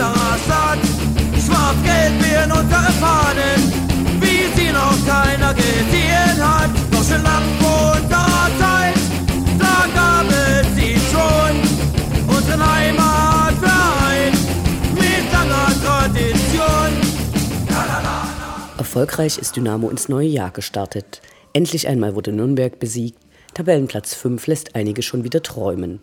unserer 0.00 0.38
Stadt. 0.44 0.78
Schwarz-Gelb 1.44 2.22
werden 2.22 2.52
unsere 2.52 2.92
Fahnen, 3.00 3.60
wie 4.20 4.48
sie 4.56 4.72
noch 4.72 4.96
keiner 5.06 5.54
gesehen 5.54 6.38
hat. 6.40 6.70
Doch 6.90 7.04
schon 7.04 7.22
lang 7.22 7.44
vor 7.60 7.92
unserer 8.00 8.50
Zeit, 8.58 8.94
da 9.58 9.86
gab 9.94 10.26
es 10.30 10.66
sie 10.74 10.96
schon. 11.10 12.34
Unseren 12.34 12.74
Heimatverein 12.74 14.32
mit 14.94 15.32
langer 15.32 15.72
Tradition. 15.84 16.90
Erfolgreich 18.78 19.38
ist 19.38 19.56
Dynamo 19.56 19.88
ins 19.90 20.08
neue 20.08 20.28
Jahr 20.28 20.50
gestartet. 20.50 21.20
Endlich 21.52 21.88
einmal 21.88 22.14
wurde 22.14 22.32
Nürnberg 22.32 22.78
besiegt. 22.78 23.18
Tabellenplatz 23.54 24.14
5 24.14 24.46
lässt 24.46 24.74
einige 24.74 25.02
schon 25.02 25.24
wieder 25.24 25.42
träumen. 25.42 26.00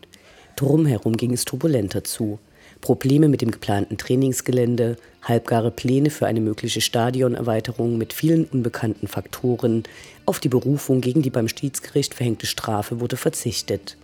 Drumherum 0.55 1.16
ging 1.17 1.33
es 1.33 1.45
turbulenter 1.45 2.03
zu. 2.03 2.39
Probleme 2.81 3.28
mit 3.28 3.42
dem 3.42 3.52
geplanten 3.52 3.97
Trainingsgelände, 3.97 4.97
halbgare 5.23 5.72
Pläne 5.72 6.09
für 6.09 6.28
eine 6.28 6.42
mögliche 6.42 6.81
Stadionerweiterung 6.81 7.97
mit 7.97 8.14
vielen 8.14 8.45
unbekannten 8.45 9.08
Faktoren, 9.08 9.83
auf 10.25 10.39
die 10.39 10.50
Berufung 10.50 11.02
gegen 11.02 11.22
die 11.22 11.30
beim 11.30 11.48
Stiedsgericht 11.48 12.14
verhängte 12.14 12.45
Strafe 12.45 13.00
wurde 13.00 13.17
verzichtet. 13.17 13.98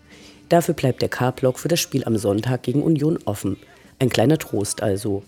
Dafür 0.50 0.74
bleibt 0.74 1.02
der 1.02 1.10
K-Block 1.10 1.60
für 1.60 1.68
das 1.68 1.80
Spiel 1.80 2.04
am 2.06 2.18
Sonntag 2.18 2.64
gegen 2.64 2.84
Union 2.84 3.20
offen. 3.26 3.58
Ein 4.00 4.10
kleiner 4.10 4.38
Trost 4.38 4.84
also. 4.84 5.24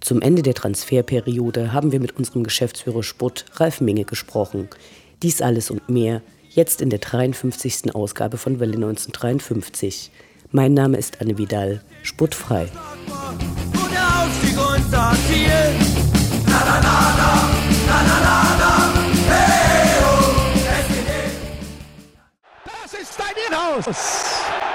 Zum 0.00 0.20
Ende 0.20 0.42
der 0.42 0.54
Transferperiode 0.54 1.72
haben 1.72 1.92
wir 1.92 2.00
mit 2.00 2.16
unserem 2.16 2.42
Geschäftsführer 2.42 3.02
Sport 3.02 3.44
Ralf 3.54 3.80
Minge 3.80 4.04
gesprochen. 4.04 4.68
Dies 5.22 5.40
alles 5.40 5.70
und 5.70 5.88
mehr 5.88 6.22
jetzt 6.50 6.82
in 6.82 6.90
der 6.90 6.98
53. 6.98 7.94
Ausgabe 7.94 8.36
von 8.36 8.60
Welle 8.60 8.74
1953. 8.74 10.10
Mein 10.54 10.74
Name 10.74 10.98
ist 10.98 11.18
Anne 11.22 11.38
Vidal, 11.38 11.80
sportfrei. 12.02 12.68
Das 22.66 22.92
ist 22.92 23.18
dein 23.18 23.34
Inhaus. 23.48 23.86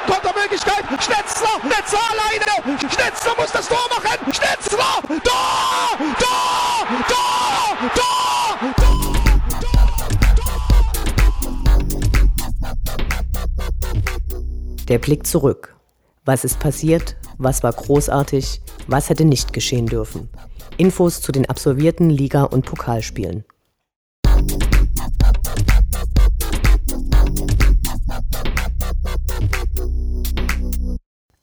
Kontermöglichkeit. 0.07 0.83
Schnetzler. 0.99 1.61
Schnetzler 1.61 1.99
alleine. 2.09 2.79
Schnetzler 2.79 3.35
muss 3.38 3.51
das 3.51 3.67
Tor 3.67 3.88
machen. 3.91 4.33
Schnetzler. 4.33 5.03
Tor! 5.07 5.97
Tor! 6.19 6.88
Tor! 7.07 7.26
Der 14.87 14.99
Blick 14.99 15.27
zurück. 15.27 15.75
Was 16.23 16.45
ist 16.45 16.59
passiert? 16.59 17.17
Was 17.37 17.61
war 17.61 17.73
großartig? 17.73 18.61
Was 18.87 19.09
hätte 19.09 19.25
nicht 19.25 19.51
geschehen 19.51 19.85
dürfen? 19.85 20.29
Infos 20.77 21.19
zu 21.19 21.33
den 21.33 21.45
absolvierten 21.49 22.09
Liga- 22.09 22.43
und 22.43 22.65
Pokalspielen. 22.65 23.43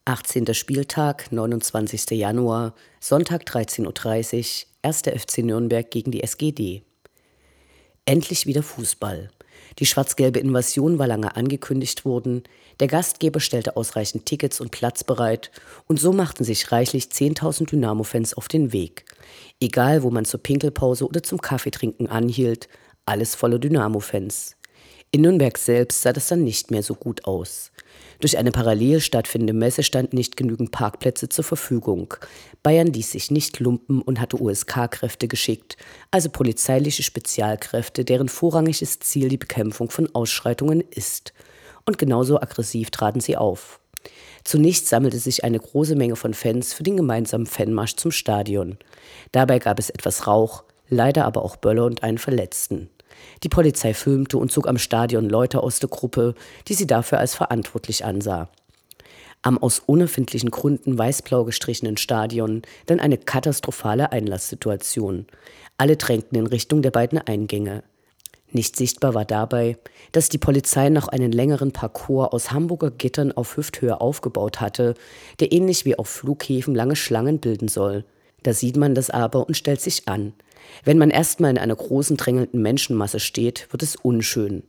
Achtzehnter 0.07 0.55
Spieltag, 0.55 1.31
29. 1.31 2.13
Januar, 2.13 2.75
Sonntag 2.99 3.45
13.30 3.45 4.65
Uhr, 4.65 4.69
1. 4.83 5.03
FC 5.23 5.39
Nürnberg 5.45 5.91
gegen 5.91 6.11
die 6.11 6.23
SGD. 6.23 6.83
Endlich 8.07 8.47
wieder 8.47 8.63
Fußball. 8.63 9.31
Die 9.79 9.87
schwarz-gelbe 9.87 10.39
Invasion 10.39 10.99
war 10.99 11.07
lange 11.07 11.37
angekündigt 11.37 12.05
worden, 12.05 12.45
der 12.81 12.89
Gastgeber 12.89 13.41
stellte 13.41 13.77
ausreichend 13.77 14.27
Tickets 14.27 14.61
und 14.61 14.71
Platz 14.71 15.05
bereit 15.05 15.51
und 15.87 16.01
so 16.01 16.13
machten 16.13 16.45
sich 16.45 16.73
reichlich 16.73 17.05
10.000 17.05 17.71
Dynamo-Fans 17.71 18.35
auf 18.35 18.49
den 18.49 18.73
Weg. 18.73 19.05
Egal, 19.61 20.03
wo 20.03 20.11
man 20.11 20.25
zur 20.25 20.43
Pinkelpause 20.43 21.07
oder 21.07 21.23
zum 21.23 21.41
Kaffeetrinken 21.41 22.09
anhielt, 22.09 22.69
alles 23.07 23.35
voller 23.35 23.59
Dynamo-Fans. 23.59 24.57
In 25.11 25.23
Nürnberg 25.23 25.57
selbst 25.59 26.03
sah 26.03 26.13
das 26.13 26.29
dann 26.29 26.43
nicht 26.43 26.71
mehr 26.71 26.83
so 26.83 26.95
gut 26.95 27.25
aus. 27.25 27.71
Durch 28.21 28.39
eine 28.39 28.53
parallel 28.53 29.01
stattfindende 29.01 29.53
Messe 29.53 29.83
standen 29.83 30.17
nicht 30.17 30.37
genügend 30.37 30.71
Parkplätze 30.71 31.29
zur 31.29 31.45
Verfügung. 31.45 32.15
Bayern 32.63 32.89
ließ 32.89 33.13
sich 33.13 33.31
nicht 33.31 33.61
lumpen 33.61 34.03
und 34.03 34.21
hatte 34.21 34.41
USK-Kräfte 34.41 35.29
geschickt, 35.29 35.77
also 36.11 36.31
polizeiliche 36.31 37.03
Spezialkräfte, 37.03 38.05
deren 38.05 38.29
vorrangiges 38.29 39.01
Ziel 39.01 39.29
die 39.29 39.37
Bekämpfung 39.37 39.91
von 39.91 40.15
Ausschreitungen 40.15 40.83
ist. 40.91 41.33
Und 41.87 41.99
genauso 41.99 42.41
aggressiv 42.41 42.91
traten 42.91 43.21
sie 43.21 43.37
auf. 43.37 43.81
Zunächst 44.45 44.89
sammelte 44.89 45.19
sich 45.19 45.45
eine 45.45 45.59
große 45.59 45.97
Menge 45.97 46.17
von 46.17 46.35
Fans 46.35 46.75
für 46.75 46.83
den 46.83 46.97
gemeinsamen 46.97 47.47
Fanmarsch 47.47 47.97
zum 47.97 48.11
Stadion. 48.11 48.79
Dabei 49.33 49.59
gab 49.59 49.79
es 49.79 49.91
etwas 49.91 50.27
Rauch, 50.27 50.65
leider 50.89 51.25
aber 51.25 51.43
auch 51.43 51.57
Böller 51.57 51.87
und 51.87 52.03
einen 52.03 52.19
Verletzten. 52.19 52.91
Die 53.43 53.49
Polizei 53.49 53.95
filmte 53.95 54.39
und 54.39 54.53
zog 54.53 54.67
am 54.67 54.79
Stadion 54.79 55.29
Leute 55.29 55.63
aus 55.63 55.79
der 55.79 55.89
Gruppe, 55.89 56.35
die 56.69 56.75
sie 56.75 56.87
dafür 56.87 57.19
als 57.19 57.35
verantwortlich 57.35 58.05
ansah. 58.05 58.49
Am 59.43 59.59
aus 59.59 59.83
unerfindlichen 59.85 60.51
Gründen 60.51 60.97
weißblau 60.97 61.45
gestrichenen 61.45 61.99
Stadion 61.99 62.63
dann 62.87 62.99
eine 62.99 63.19
katastrophale 63.19 64.11
Einlasssituation. 64.11 65.27
Alle 65.77 65.97
drängten 65.97 66.39
in 66.39 66.47
Richtung 66.47 66.81
der 66.81 66.91
beiden 66.91 67.19
Eingänge. 67.19 67.83
Nicht 68.53 68.77
sichtbar 68.77 69.15
war 69.15 69.25
dabei, 69.25 69.77
dass 70.13 70.29
die 70.29 70.39
Polizei 70.39 70.89
noch 70.89 71.09
einen 71.09 71.33
längeren 71.33 71.73
Parcours 71.73 72.33
aus 72.33 72.53
Hamburger 72.53 72.93
Gittern 72.93 73.33
auf 73.33 73.57
Hüfthöhe 73.57 74.01
aufgebaut 74.01 74.61
hatte, 74.61 74.95
der 75.41 75.51
ähnlich 75.53 75.85
wie 75.85 75.99
auf 75.99 76.09
Flughäfen 76.09 76.75
lange 76.75 76.95
Schlangen 76.95 77.41
bilden 77.41 77.67
soll. 77.69 78.05
Da 78.45 78.53
sieht 78.53 78.77
man 78.77 78.95
das 78.95 79.11
aber 79.11 79.47
und 79.49 79.57
stellt 79.57 79.81
sich 79.81 80.09
an. 80.09 80.35
Wenn 80.85 80.99
man 80.99 81.11
erstmal 81.11 81.51
in 81.51 81.59
einer 81.59 81.77
großen 81.77 82.17
drängelnden 82.17 82.61
Menschenmasse 82.61 83.21
steht, 83.21 83.69
wird 83.71 83.83
es 83.83 83.97
unschön. 83.97 84.63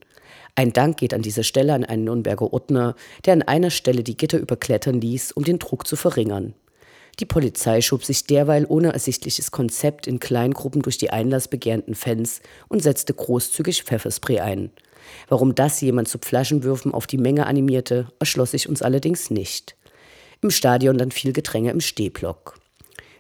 Ein 0.55 0.71
Dank 0.71 0.97
geht 0.97 1.13
an 1.13 1.21
dieser 1.21 1.43
Stelle 1.43 1.73
an 1.73 1.83
einen 1.83 2.05
Nürnberger 2.05 2.53
Ordner, 2.53 2.95
der 3.25 3.33
an 3.33 3.41
einer 3.41 3.69
Stelle 3.69 4.03
die 4.03 4.15
Gitter 4.15 4.37
überklettern 4.37 5.01
ließ, 5.01 5.33
um 5.33 5.43
den 5.43 5.59
Druck 5.59 5.85
zu 5.85 5.95
verringern. 5.95 6.53
Die 7.19 7.25
Polizei 7.25 7.81
schob 7.81 8.03
sich 8.03 8.25
derweil 8.25 8.65
ohne 8.67 8.91
ersichtliches 8.91 9.51
Konzept 9.51 10.05
in 10.07 10.19
Kleingruppen 10.19 10.81
durch 10.81 10.97
die 10.97 11.11
einlassbegehrenden 11.11 11.95
Fans 11.95 12.41
und 12.67 12.83
setzte 12.83 13.13
großzügig 13.13 13.83
Pfefferspray 13.83 14.39
ein. 14.39 14.71
Warum 15.29 15.55
das 15.55 15.79
jemand 15.81 16.07
zu 16.07 16.17
Flaschenwürfen 16.19 16.93
auf 16.93 17.07
die 17.07 17.17
Menge 17.17 17.45
animierte, 17.45 18.07
erschloss 18.19 18.51
sich 18.51 18.67
uns 18.67 18.81
allerdings 18.81 19.29
nicht. 19.29 19.75
Im 20.41 20.51
Stadion 20.51 20.97
dann 20.97 21.11
viel 21.11 21.31
Gedränge 21.31 21.71
im 21.71 21.79
Stehblock. 21.79 22.59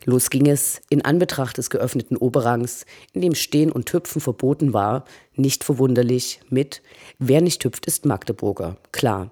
Los 0.05 0.29
ging 0.29 0.45
es, 0.45 0.81
in 0.89 1.03
Anbetracht 1.03 1.57
des 1.57 1.71
geöffneten 1.71 2.15
Oberrangs, 2.15 2.85
in 3.13 3.21
dem 3.21 3.33
Stehen 3.33 3.71
und 3.71 3.91
Hüpfen 3.91 4.21
verboten 4.21 4.71
war, 4.71 5.05
nicht 5.35 5.63
verwunderlich 5.63 6.39
mit 6.49 6.83
Wer 7.17 7.41
nicht 7.41 7.63
hüpft, 7.63 7.87
ist 7.87 8.05
Magdeburger. 8.05 8.77
Klar. 8.91 9.31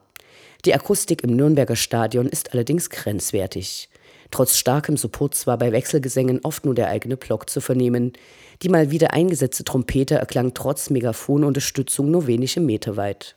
Die 0.65 0.73
Akustik 0.73 1.23
im 1.23 1.35
Nürnberger 1.35 1.75
Stadion 1.75 2.27
ist 2.27 2.53
allerdings 2.53 2.89
grenzwertig. 2.89 3.89
Trotz 4.31 4.57
starkem 4.57 4.97
Supports 4.97 5.45
war 5.45 5.59
bei 5.59 5.71
Wechselgesängen 5.71 6.39
oft 6.41 6.65
nur 6.65 6.73
der 6.73 6.87
eigene 6.87 7.17
Block 7.17 7.51
zu 7.51 7.61
vernehmen. 7.61 8.13
Die 8.63 8.69
mal 8.69 8.89
wieder 8.89 9.13
eingesetzte 9.13 9.63
Trompete 9.63 10.15
erklang 10.15 10.55
trotz 10.55 10.89
Megafonunterstützung 10.89 12.09
nur 12.09 12.25
wenige 12.25 12.61
Meter 12.61 12.97
weit. 12.97 13.35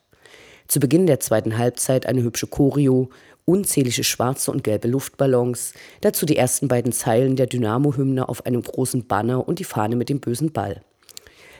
Zu 0.69 0.81
Beginn 0.81 1.07
der 1.07 1.21
zweiten 1.21 1.59
Halbzeit 1.59 2.07
eine 2.07 2.23
hübsche 2.23 2.47
Choreo 2.47 3.11
unzählige 3.47 4.05
schwarze 4.05 4.51
und 4.51 4.63
gelbe 4.63 4.89
Luftballons, 4.89 5.73
dazu 6.03 6.27
die 6.27 6.37
ersten 6.37 6.69
beiden 6.69 6.93
Zeilen 6.93 7.37
der 7.37 7.47
Dynamo-Hymne 7.47 8.29
auf 8.29 8.45
einem 8.45 8.61
großen 8.61 9.07
Banner 9.07 9.49
und 9.49 9.59
die 9.59 9.65
Fahne 9.65 9.97
mit 9.97 10.11
dem 10.11 10.21
bösen 10.21 10.53
Ball. 10.53 10.83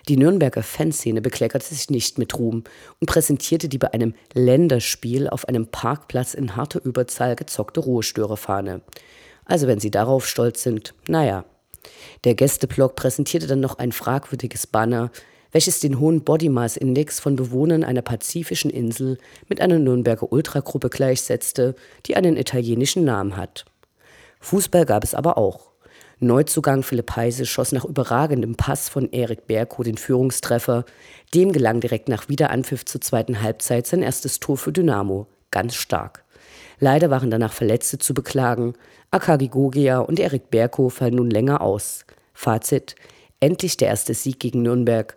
Die 0.09 0.17
Nürnberger 0.17 0.63
Fanszene 0.63 1.21
bekleckerte 1.21 1.75
sich 1.75 1.91
nicht 1.91 2.19
mit 2.19 2.39
Ruhm 2.39 2.63
und 3.01 3.07
präsentierte 3.09 3.69
die 3.69 3.79
bei 3.79 3.93
einem 3.93 4.15
Länderspiel 4.35 5.29
auf 5.29 5.49
einem 5.49 5.67
Parkplatz 5.67 6.35
in 6.35 6.55
harter 6.55 6.85
Überzahl 6.85 7.35
gezockte 7.35 7.81
Ruhestörerfahne. 7.81 8.83
Also 9.45 9.67
wenn 9.67 9.81
sie 9.81 9.91
darauf 9.91 10.29
stolz 10.29 10.63
sind, 10.63 10.95
naja. 11.09 11.45
Der 12.25 12.35
Gästeblock 12.35 12.97
präsentierte 12.97 13.47
dann 13.47 13.61
noch 13.61 13.79
ein 13.79 13.93
fragwürdiges 13.93 14.67
Banner, 14.67 15.11
welches 15.53 15.81
den 15.81 16.01
hohen 16.01 16.23
Body 16.23 16.49
Mass 16.49 16.77
Index 16.77 17.21
von 17.21 17.37
Bewohnern 17.37 17.85
einer 17.85 18.03
pazifischen 18.03 18.71
Insel 18.71 19.19
mit 19.49 19.61
einer 19.61 19.79
Nürnberger 19.79 20.33
Ultragruppe 20.33 20.89
gleichsetzte, 20.89 21.75
die 22.07 22.17
einen 22.17 22.37
italienischen 22.37 23.05
Namen 23.05 23.37
hat. 23.37 23.65
Fußball 24.41 24.87
gab 24.87 25.05
es 25.05 25.15
aber 25.15 25.39
auch. 25.39 25.73
Neuzugang 26.19 26.83
Philipp 26.83 27.15
Heise 27.15 27.45
schoss 27.45 27.73
nach 27.73 27.85
überragendem 27.85 28.55
Pass 28.55 28.89
von 28.89 29.11
Erik 29.13 29.47
Berko 29.47 29.83
den 29.83 29.99
Führungstreffer. 29.99 30.87
Dem 31.35 31.53
gelang 31.53 31.81
direkt 31.81 32.09
nach 32.09 32.31
Wiederanpfiff 32.31 32.87
zur 32.87 33.03
zweiten 33.03 33.43
Halbzeit 33.43 33.87
sein 33.87 34.03
erstes 34.03 34.41
Tor 34.41 34.57
für 34.57 34.73
Dynamo. 34.73 35.27
Ganz 35.51 35.75
stark. 35.75 36.25
Leider 36.81 37.11
waren 37.11 37.31
danach 37.31 37.53
Verletzte 37.53 37.99
zu 37.99 38.15
beklagen. 38.15 38.75
Akagi 39.11 39.49
Gogia 39.49 39.99
und 39.99 40.19
Erik 40.19 40.51
Berko 40.51 40.89
fallen 40.89 41.17
nun 41.17 41.31
länger 41.31 41.61
aus. 41.61 42.07
Fazit: 42.33 42.97
Endlich 43.41 43.77
der 43.77 43.89
erste 43.89 44.15
Sieg 44.15 44.41
gegen 44.41 44.63
Nürnberg. 44.63 45.17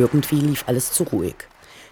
Irgendwie 0.00 0.36
lief 0.36 0.64
alles 0.66 0.92
zu 0.92 1.02
ruhig. 1.04 1.34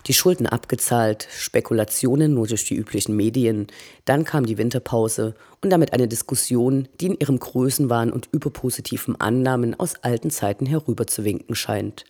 Die 0.06 0.14
Schulden 0.14 0.46
abgezahlt, 0.46 1.28
Spekulationen 1.30 2.32
nur 2.32 2.46
durch 2.46 2.64
die 2.64 2.74
üblichen 2.74 3.14
Medien, 3.14 3.66
dann 4.06 4.24
kam 4.24 4.46
die 4.46 4.56
Winterpause 4.56 5.34
und 5.60 5.68
damit 5.68 5.92
eine 5.92 6.08
Diskussion, 6.08 6.88
die 6.98 7.08
in 7.08 7.18
ihrem 7.18 7.38
Größenwahn 7.38 8.10
und 8.10 8.30
überpositiven 8.32 9.20
Annahmen 9.20 9.78
aus 9.78 9.96
alten 9.96 10.30
Zeiten 10.30 10.64
herüberzuwinken 10.64 11.54
scheint. 11.54 12.06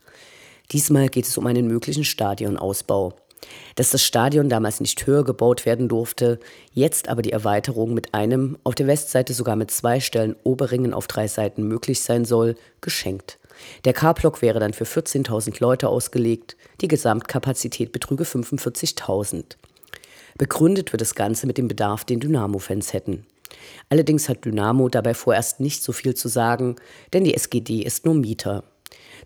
Diesmal 0.70 1.08
geht 1.08 1.26
es 1.26 1.36
um 1.36 1.46
einen 1.48 1.66
möglichen 1.66 2.04
Stadionausbau. 2.04 3.16
Dass 3.74 3.90
das 3.90 4.04
Stadion 4.04 4.48
damals 4.48 4.78
nicht 4.78 5.04
höher 5.04 5.24
gebaut 5.24 5.66
werden 5.66 5.88
durfte, 5.88 6.38
jetzt 6.72 7.08
aber 7.08 7.22
die 7.22 7.32
Erweiterung 7.32 7.94
mit 7.94 8.14
einem, 8.14 8.58
auf 8.62 8.76
der 8.76 8.86
Westseite 8.86 9.34
sogar 9.34 9.56
mit 9.56 9.72
zwei 9.72 9.98
Stellen 9.98 10.36
Oberringen 10.44 10.94
auf 10.94 11.08
drei 11.08 11.26
Seiten 11.26 11.66
möglich 11.66 12.00
sein 12.00 12.24
soll, 12.24 12.54
geschenkt. 12.80 13.40
Der 13.84 13.92
K-Block 13.92 14.42
wäre 14.42 14.60
dann 14.60 14.72
für 14.72 14.84
14.000 14.84 15.60
Leute 15.60 15.88
ausgelegt, 15.88 16.56
die 16.80 16.88
Gesamtkapazität 16.88 17.92
betrüge 17.92 18.24
45.000. 18.24 19.56
Begründet 20.36 20.92
wird 20.92 21.00
das 21.00 21.14
Ganze 21.14 21.46
mit 21.46 21.58
dem 21.58 21.68
Bedarf, 21.68 22.04
den 22.04 22.20
Dynamo-Fans 22.20 22.92
hätten. 22.92 23.26
Allerdings 23.88 24.28
hat 24.28 24.44
Dynamo 24.44 24.88
dabei 24.88 25.14
vorerst 25.14 25.60
nicht 25.60 25.82
so 25.82 25.92
viel 25.92 26.14
zu 26.14 26.28
sagen, 26.28 26.76
denn 27.12 27.24
die 27.24 27.34
SGD 27.34 27.82
ist 27.82 28.04
nur 28.04 28.14
Mieter. 28.14 28.64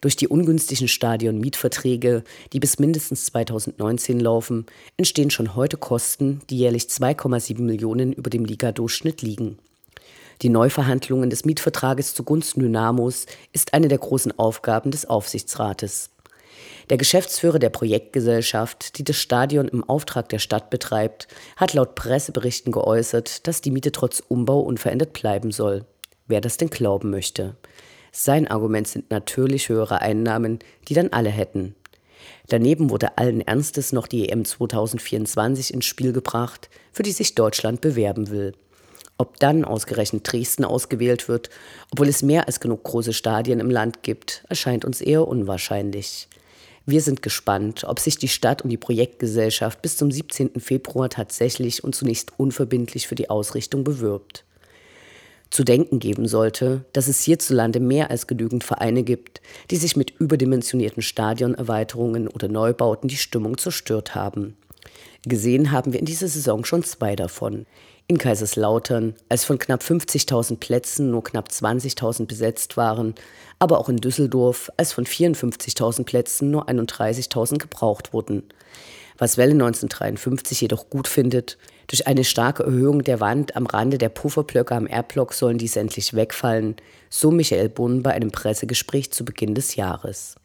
Durch 0.01 0.17
die 0.17 0.29
ungünstigen 0.29 0.89
Stadion-Mietverträge, 0.89 2.25
die 2.53 2.61
bis 2.61 2.79
mindestens 2.79 3.27
2019 3.27 4.19
laufen, 4.19 4.67
entstehen 4.97 5.31
schon 5.31 5.55
heute 5.55 5.77
Kosten, 5.77 6.41
die 6.51 6.59
jährlich 6.59 6.85
2,7 6.85 7.61
Millionen 7.61 8.13
über 8.13 8.31
dem 8.31 8.45
Ligadurchschnitt 8.45 9.23
liegen. 9.23 9.59
Die 10.43 10.49
Neuverhandlungen 10.49 11.31
des 11.31 11.45
Mietvertrages 11.45 12.15
zugunsten 12.15 12.61
Dynamos 12.61 13.27
ist 13.53 13.75
eine 13.75 13.87
der 13.87 13.99
großen 13.99 14.37
Aufgaben 14.41 14.91
des 14.91 15.09
Aufsichtsrates. 15.09 16.11
Der 16.91 16.97
Geschäftsführer 16.97 17.61
der 17.61 17.71
Projektgesellschaft, 17.71 18.99
die 18.99 19.05
das 19.05 19.17
Stadion 19.17 19.69
im 19.69 19.85
Auftrag 19.85 20.29
der 20.31 20.41
Stadt 20.41 20.69
betreibt, 20.69 21.29
hat 21.57 21.75
laut 21.75 21.95
Presseberichten 21.95 22.73
geäußert, 22.73 23.47
dass 23.47 23.61
die 23.61 23.71
Miete 23.71 23.93
trotz 23.93 24.21
Umbau 24.27 24.61
unverändert 24.61 25.13
bleiben 25.13 25.53
soll. 25.53 25.85
Wer 26.27 26.41
das 26.41 26.57
denn 26.57 26.71
glauben 26.71 27.11
möchte. 27.11 27.55
Sein 28.11 28.49
Argument 28.49 28.89
sind 28.89 29.13
natürlich 29.13 29.69
höhere 29.69 30.01
Einnahmen, 30.01 30.59
die 30.89 30.95
dann 30.95 31.11
alle 31.11 31.31
hätten. 31.31 31.77
Daneben 32.49 32.91
wurde 32.91 33.17
allen 33.17 33.43
Ernstes 33.43 33.93
noch 33.93 34.09
die 34.09 34.29
EM 34.29 34.45
2024 34.45 35.73
ins 35.73 35.85
Spiel 35.85 36.13
gebracht, 36.13 36.69
für 36.91 37.05
die 37.05 37.13
sich 37.13 37.37
Deutschland 37.37 37.81
bewerben 37.81 38.31
will. 38.31 38.55
Ob 39.23 39.39
dann 39.39 39.65
ausgerechnet 39.65 40.25
Dresden 40.25 40.65
ausgewählt 40.65 41.29
wird, 41.29 41.49
obwohl 41.93 42.09
es 42.09 42.23
mehr 42.23 42.49
als 42.49 42.59
genug 42.59 42.83
große 42.83 43.13
Stadien 43.13 43.61
im 43.61 43.71
Land 43.71 44.03
gibt, 44.03 44.43
erscheint 44.49 44.85
uns 44.85 45.01
eher 45.01 45.29
unwahrscheinlich. 45.29 46.27
Wir 46.87 47.01
sind 47.01 47.23
gespannt, 47.23 47.85
ob 47.85 48.01
sich 48.01 48.19
die 48.19 48.27
Stadt 48.27 48.63
und 48.63 48.71
die 48.71 48.79
Projektgesellschaft 48.79 49.81
bis 49.81 49.97
zum 49.97 50.11
17. 50.11 50.59
Februar 50.59 51.09
tatsächlich 51.09 51.85
und 51.85 51.95
zunächst 51.95 52.33
unverbindlich 52.37 53.07
für 53.07 53.15
die 53.15 53.31
Ausrichtung 53.31 53.85
bewirbt. 53.85 54.45
Zu 55.51 55.63
denken 55.63 56.01
geben 56.01 56.27
sollte, 56.27 56.85
dass 56.93 57.07
es 57.07 57.23
hierzulande 57.23 57.79
mehr 57.79 58.11
als 58.11 58.27
genügend 58.27 58.65
Vereine 58.65 59.05
gibt, 59.05 59.41
die 59.71 59.77
sich 59.77 59.95
mit 59.95 60.19
überdimensionierten 60.19 61.05
Stadionerweiterungen 61.05 62.27
oder 62.27 62.49
Neubauten 62.49 63.07
die 63.07 63.17
Stimmung 63.17 63.57
zerstört 63.57 64.17
haben. 64.17 64.57
Gesehen 65.25 65.71
haben 65.71 65.93
wir 65.93 66.01
in 66.01 66.07
dieser 66.07 66.27
Saison 66.27 66.65
schon 66.65 66.83
zwei 66.83 67.15
davon 67.15 67.67
in 68.07 68.19
Kaiserslautern, 68.19 69.15
als 69.29 69.45
von 69.45 69.59
knapp 69.59 69.83
50.000 69.83 70.59
Plätzen 70.59 71.11
nur 71.11 71.25
knapp 71.25 71.49
20.000 71.49 72.27
besetzt 72.27 72.77
waren, 72.77 73.15
aber 73.59 73.79
auch 73.79 73.89
in 73.89 73.97
Düsseldorf, 73.97 74.71
als 74.77 74.93
von 74.93 75.07
54.000 75.07 76.05
Plätzen 76.05 76.51
nur 76.51 76.69
31.000 76.69 77.59
gebraucht 77.59 78.13
wurden. 78.13 78.45
Was 79.19 79.37
Welle 79.37 79.53
1953 79.53 80.61
jedoch 80.61 80.91
gut 80.91 81.07
findet, 81.07 81.59
durch 81.87 82.07
eine 82.07 82.25
starke 82.25 82.65
Erhöhung 82.65 83.05
der 83.05 83.21
Wand 83.21 83.55
am 83.55 83.67
Rande 83.67 83.99
der 83.99 84.09
Pufferblöcke 84.09 84.75
am 84.75 84.87
Erdblock 84.87 85.35
sollen 85.35 85.59
dies 85.59 85.77
endlich 85.77 86.15
wegfallen, 86.15 86.77
so 87.11 87.31
Michael 87.31 87.69
Bunn 87.69 88.03
bei 88.03 88.13
einem 88.13 88.31
Pressegespräch 88.31 89.13
zu 89.13 89.25
Beginn 89.25 89.55
des 89.55 89.77
Jahres. 89.77 90.37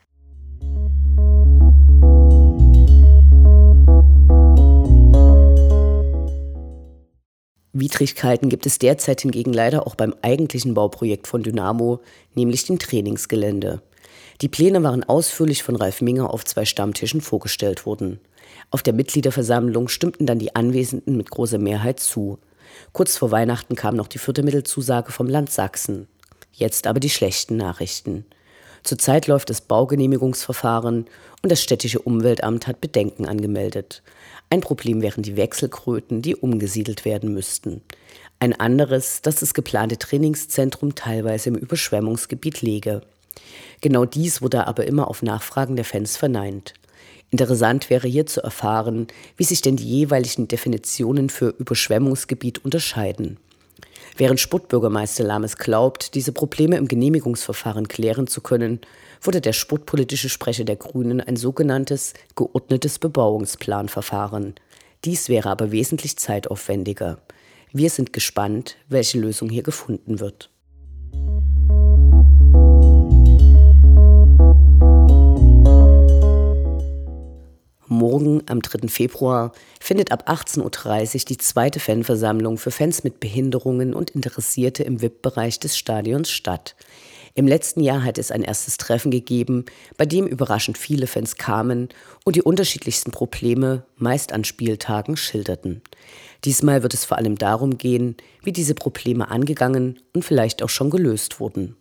Widrigkeiten 7.79 8.49
gibt 8.49 8.65
es 8.65 8.79
derzeit 8.79 9.21
hingegen 9.21 9.53
leider 9.53 9.85
auch 9.85 9.95
beim 9.95 10.15
eigentlichen 10.21 10.73
Bauprojekt 10.73 11.27
von 11.27 11.43
Dynamo, 11.43 11.99
nämlich 12.33 12.65
dem 12.65 12.79
Trainingsgelände. 12.79 13.81
Die 14.41 14.47
Pläne 14.47 14.83
waren 14.83 15.03
ausführlich 15.03 15.63
von 15.63 15.75
Ralf 15.75 16.01
Minger 16.01 16.33
auf 16.33 16.45
zwei 16.45 16.65
Stammtischen 16.65 17.21
vorgestellt 17.21 17.85
worden. 17.85 18.19
Auf 18.71 18.83
der 18.83 18.93
Mitgliederversammlung 18.93 19.87
stimmten 19.87 20.25
dann 20.25 20.39
die 20.39 20.55
Anwesenden 20.55 21.17
mit 21.17 21.29
großer 21.29 21.57
Mehrheit 21.57 21.99
zu. 21.99 22.39
Kurz 22.93 23.17
vor 23.17 23.31
Weihnachten 23.31 23.75
kam 23.75 23.95
noch 23.95 24.07
die 24.07 24.19
vierte 24.19 24.43
Mittelzusage 24.43 25.11
vom 25.11 25.27
Land 25.27 25.51
Sachsen. 25.51 26.07
Jetzt 26.51 26.87
aber 26.87 26.99
die 26.99 27.09
schlechten 27.09 27.57
Nachrichten. 27.57 28.25
Zurzeit 28.87 29.27
läuft 29.27 29.49
das 29.49 29.59
Baugenehmigungsverfahren 29.59 31.07
und 31.43 31.51
das 31.51 31.61
städtische 31.61 31.99
Umweltamt 31.99 32.67
hat 32.67 32.79
Bedenken 32.79 33.25
angemeldet. 33.25 34.01
Ein 34.49 34.61
Problem 34.61 35.01
wären 35.01 35.23
die 35.23 35.35
Wechselkröten, 35.35 36.21
die 36.21 36.37
umgesiedelt 36.37 37.03
werden 37.03 37.33
müssten. 37.33 37.81
Ein 38.39 38.57
anderes, 38.57 39.21
dass 39.21 39.41
das 39.41 39.53
geplante 39.53 39.97
Trainingszentrum 39.97 40.95
teilweise 40.95 41.49
im 41.49 41.55
Überschwemmungsgebiet 41.55 42.61
läge. 42.61 43.01
Genau 43.81 44.05
dies 44.05 44.41
wurde 44.41 44.67
aber 44.67 44.87
immer 44.87 45.09
auf 45.09 45.21
Nachfragen 45.21 45.75
der 45.75 45.83
Fans 45.83 46.15
verneint. 46.15 46.73
Interessant 47.29 47.89
wäre 47.89 48.07
hier 48.07 48.25
zu 48.25 48.41
erfahren, 48.41 49.07
wie 49.35 49.43
sich 49.43 49.59
denn 49.59 49.75
die 49.75 49.83
jeweiligen 49.83 50.47
Definitionen 50.47 51.29
für 51.29 51.49
Überschwemmungsgebiet 51.49 52.63
unterscheiden. 52.63 53.37
Während 54.19 54.39
Sputtbürgermeister 54.39 55.23
Lames 55.23 55.57
glaubt, 55.57 56.15
diese 56.15 56.31
Probleme 56.31 56.77
im 56.77 56.87
Genehmigungsverfahren 56.87 57.87
klären 57.87 58.25
zu 58.25 58.41
können, 58.41 58.81
wurde 59.21 59.41
der 59.41 59.53
sputtpolitische 59.53 60.27
Sprecher 60.27 60.63
der 60.63 60.75
Grünen 60.75 61.21
ein 61.21 61.35
sogenanntes 61.35 62.13
geordnetes 62.35 62.97
Bebauungsplanverfahren. 62.97 64.55
Dies 65.05 65.29
wäre 65.29 65.49
aber 65.51 65.71
wesentlich 65.71 66.17
zeitaufwendiger. 66.17 67.19
Wir 67.71 67.91
sind 67.91 68.11
gespannt, 68.11 68.77
welche 68.89 69.19
Lösung 69.19 69.49
hier 69.49 69.61
gefunden 69.61 70.19
wird. 70.19 70.49
Morgen, 77.89 78.43
am 78.47 78.61
3. 78.61 78.89
Februar, 78.89 79.53
findet 79.79 80.11
ab 80.11 80.29
18.30 80.29 81.15
Uhr 81.15 81.25
die 81.29 81.37
zweite 81.37 81.79
Fanversammlung 81.79 82.57
für 82.57 82.71
Fans 82.71 83.05
mit 83.05 83.21
Behinderungen 83.21 83.93
und 83.93 84.09
Interessierte 84.09 84.83
im 84.83 85.01
VIP-Bereich 85.01 85.59
des 85.59 85.77
Stadions 85.77 86.29
statt. 86.29 86.75
Im 87.33 87.47
letzten 87.47 87.79
Jahr 87.81 88.03
hat 88.03 88.17
es 88.17 88.29
ein 88.29 88.41
erstes 88.41 88.75
Treffen 88.75 89.09
gegeben, 89.09 89.63
bei 89.95 90.05
dem 90.05 90.27
überraschend 90.27 90.77
viele 90.77 91.07
Fans 91.07 91.37
kamen 91.37 91.87
und 92.25 92.35
die 92.35 92.41
unterschiedlichsten 92.41 93.11
Probleme, 93.11 93.85
meist 93.95 94.33
an 94.33 94.43
Spieltagen, 94.43 95.15
schilderten. 95.15 95.81
Diesmal 96.43 96.83
wird 96.83 96.93
es 96.93 97.05
vor 97.05 97.17
allem 97.17 97.37
darum 97.37 97.77
gehen, 97.77 98.17
wie 98.43 98.51
diese 98.51 98.75
Probleme 98.75 99.29
angegangen 99.29 100.01
und 100.13 100.25
vielleicht 100.25 100.61
auch 100.61 100.69
schon 100.69 100.89
gelöst 100.89 101.39
wurden. 101.39 101.77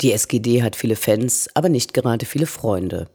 Die 0.00 0.12
SGD 0.12 0.62
hat 0.62 0.76
viele 0.76 0.94
Fans, 0.94 1.48
aber 1.54 1.68
nicht 1.68 1.92
gerade 1.92 2.24
viele 2.24 2.46
Freunde. 2.46 3.08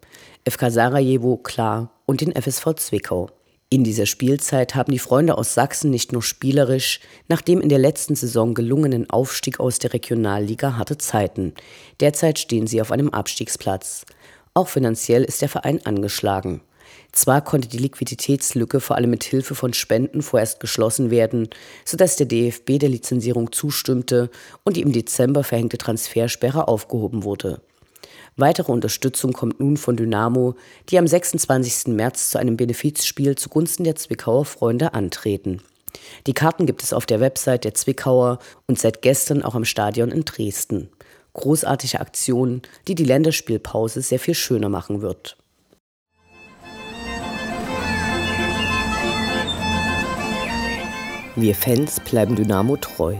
FK 0.46 0.70
Sarajevo, 0.70 1.38
klar, 1.38 1.92
und 2.06 2.20
den 2.20 2.36
FSV 2.36 2.74
Zwickau. 2.76 3.30
In 3.70 3.86
dieser 3.86 4.06
Spielzeit 4.06 4.76
haben 4.76 4.92
die 4.92 5.00
Freunde 5.00 5.38
aus 5.38 5.54
Sachsen 5.54 5.90
nicht 5.92 6.12
nur 6.12 6.22
spielerisch 6.22 7.00
nach 7.30 7.42
dem 7.42 7.62
in 7.62 7.70
der 7.70 7.80
letzten 7.80 8.16
Saison 8.16 8.54
gelungenen 8.54 9.10
Aufstieg 9.10 9.62
aus 9.62 9.80
der 9.80 9.94
Regionalliga 9.94 10.76
harte 10.76 10.98
Zeiten. 10.98 11.54
Derzeit 12.02 12.38
stehen 12.38 12.68
sie 12.68 12.82
auf 12.82 12.92
einem 12.92 13.10
Abstiegsplatz. 13.10 14.06
Auch 14.54 14.68
finanziell 14.68 15.24
ist 15.24 15.42
der 15.42 15.50
Verein 15.50 15.84
angeschlagen. 15.86 16.60
Zwar 17.14 17.44
konnte 17.44 17.68
die 17.68 17.78
Liquiditätslücke 17.78 18.80
vor 18.80 18.96
allem 18.96 19.12
mit 19.12 19.24
Hilfe 19.24 19.54
von 19.54 19.74
Spenden 19.74 20.24
vorerst 20.24 20.60
geschlossen 20.60 21.12
werden, 21.12 21.48
sodass 21.86 22.16
der 22.16 22.26
DFB 22.26 22.80
der 22.80 22.90
Lizenzierung 22.90 23.52
zustimmte 23.52 24.32
und 24.64 24.76
die 24.76 24.82
im 24.82 24.92
Dezember 24.92 25.44
verhängte 25.44 25.78
Transfersperre 25.78 26.68
aufgehoben 26.68 27.24
wurde. 27.24 27.62
Weitere 28.36 28.72
Unterstützung 28.72 29.32
kommt 29.32 29.60
nun 29.60 29.78
von 29.78 29.96
Dynamo, 29.96 30.56
die 30.90 30.98
am 30.98 31.06
26. 31.06 31.94
März 31.94 32.32
zu 32.32 32.40
einem 32.40 32.58
Benefizspiel 32.58 33.36
zugunsten 33.36 33.84
der 33.84 33.96
Zwickauer 33.96 34.46
Freunde 34.46 34.96
antreten. 34.96 35.62
Die 36.26 36.34
Karten 36.34 36.66
gibt 36.66 36.82
es 36.82 36.94
auf 36.94 37.06
der 37.06 37.20
Website 37.20 37.64
der 37.64 37.76
Zwickauer 37.76 38.40
und 38.66 38.80
seit 38.80 39.04
gestern 39.04 39.44
auch 39.44 39.54
am 39.54 39.66
Stadion 39.66 40.10
in 40.10 40.26
Dresden. 40.26 40.90
Großartige 41.34 42.00
Aktion, 42.00 42.64
die 42.88 42.96
die 42.96 43.06
Länderspielpause 43.06 44.02
sehr 44.02 44.20
viel 44.20 44.34
schöner 44.34 44.70
machen 44.70 45.04
wird. 45.04 45.38
Wir 51.36 51.56
Fans 51.56 52.00
bleiben 52.00 52.36
Dynamo 52.36 52.78
treu. 52.78 53.16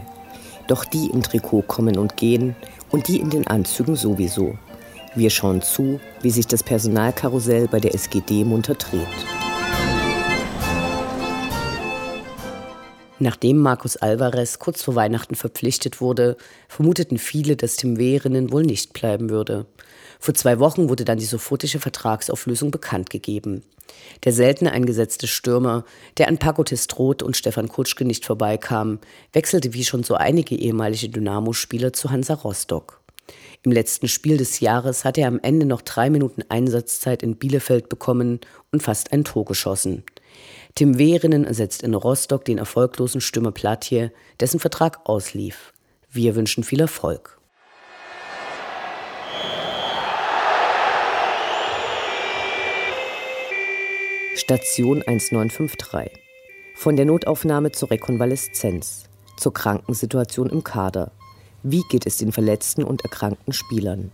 Doch 0.68 0.84
die 0.84 1.10
im 1.10 1.22
Trikot 1.22 1.62
kommen 1.62 1.98
und 1.98 2.16
gehen 2.16 2.54
und 2.92 3.08
die 3.08 3.18
in 3.18 3.28
den 3.28 3.44
Anzügen 3.48 3.96
sowieso. 3.96 4.56
Wir 5.16 5.30
schauen 5.30 5.62
zu, 5.62 5.98
wie 6.22 6.30
sich 6.30 6.46
das 6.46 6.62
Personalkarussell 6.62 7.66
bei 7.66 7.80
der 7.80 7.92
SGD 7.92 8.44
munter 8.44 8.74
dreht. 8.74 9.00
Nachdem 13.18 13.58
Markus 13.58 13.96
Alvarez 13.96 14.60
kurz 14.60 14.82
vor 14.82 14.94
Weihnachten 14.94 15.34
verpflichtet 15.34 16.00
wurde, 16.00 16.36
vermuteten 16.68 17.18
viele, 17.18 17.56
dass 17.56 17.74
Tim 17.74 17.98
Wehrinen 17.98 18.52
wohl 18.52 18.62
nicht 18.62 18.92
bleiben 18.92 19.28
würde. 19.28 19.66
Vor 20.20 20.34
zwei 20.34 20.58
Wochen 20.58 20.88
wurde 20.88 21.04
dann 21.04 21.18
die 21.18 21.24
sofortige 21.24 21.78
Vertragsauflösung 21.78 22.70
bekannt 22.70 23.10
gegeben. 23.10 23.62
Der 24.24 24.32
seltene 24.32 24.72
eingesetzte 24.72 25.26
Stürmer, 25.26 25.84
der 26.18 26.28
an 26.28 26.38
Paco 26.38 26.64
Testrot 26.64 27.22
und 27.22 27.36
Stefan 27.36 27.68
Kutschke 27.68 28.04
nicht 28.04 28.24
vorbeikam, 28.24 28.98
wechselte 29.32 29.74
wie 29.74 29.84
schon 29.84 30.02
so 30.02 30.14
einige 30.14 30.56
ehemalige 30.56 31.08
Dynamo-Spieler 31.08 31.92
zu 31.92 32.10
Hansa 32.10 32.34
Rostock. 32.34 33.00
Im 33.62 33.72
letzten 33.72 34.08
Spiel 34.08 34.36
des 34.36 34.60
Jahres 34.60 35.04
hat 35.04 35.16
er 35.16 35.28
am 35.28 35.40
Ende 35.40 35.64
noch 35.64 35.80
drei 35.80 36.10
Minuten 36.10 36.42
Einsatzzeit 36.48 37.22
in 37.22 37.36
Bielefeld 37.36 37.88
bekommen 37.88 38.40
und 38.72 38.82
fast 38.82 39.12
ein 39.12 39.24
Tor 39.24 39.44
geschossen. 39.44 40.04
Tim 40.74 40.98
Wehrinen 40.98 41.44
ersetzt 41.44 41.82
in 41.82 41.94
Rostock 41.94 42.44
den 42.44 42.58
erfolglosen 42.58 43.20
Stürmer 43.20 43.52
Platje, 43.52 44.12
dessen 44.40 44.60
Vertrag 44.60 45.00
auslief. 45.04 45.72
Wir 46.10 46.34
wünschen 46.34 46.64
viel 46.64 46.80
Erfolg. 46.80 47.38
Station 54.36 55.00
1953. 55.06 56.10
Von 56.74 56.96
der 56.96 57.04
Notaufnahme 57.04 57.70
zur 57.70 57.92
Rekonvaleszenz, 57.92 59.04
zur 59.36 59.54
Krankensituation 59.54 60.50
im 60.50 60.64
Kader. 60.64 61.12
Wie 61.62 61.82
geht 61.88 62.04
es 62.04 62.16
den 62.16 62.32
verletzten 62.32 62.82
und 62.82 63.02
erkrankten 63.04 63.52
Spielern? 63.52 64.10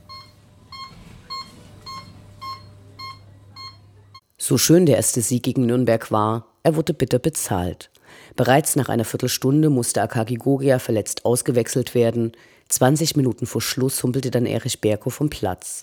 So 4.36 4.58
schön 4.58 4.84
der 4.84 4.96
erste 4.96 5.22
Sieg 5.22 5.42
gegen 5.42 5.64
Nürnberg 5.64 6.12
war, 6.12 6.48
er 6.64 6.76
wurde 6.76 6.92
bitter 6.92 7.18
bezahlt. 7.18 7.90
Bereits 8.36 8.76
nach 8.76 8.90
einer 8.90 9.06
Viertelstunde 9.06 9.70
musste 9.70 10.02
Akagi 10.02 10.34
Gogia 10.34 10.80
verletzt 10.80 11.24
ausgewechselt 11.24 11.94
werden. 11.94 12.32
20 12.70 13.16
Minuten 13.16 13.46
vor 13.46 13.60
Schluss 13.60 14.00
humpelte 14.04 14.30
dann 14.30 14.46
Erich 14.46 14.80
Berko 14.80 15.10
vom 15.10 15.28
Platz. 15.28 15.82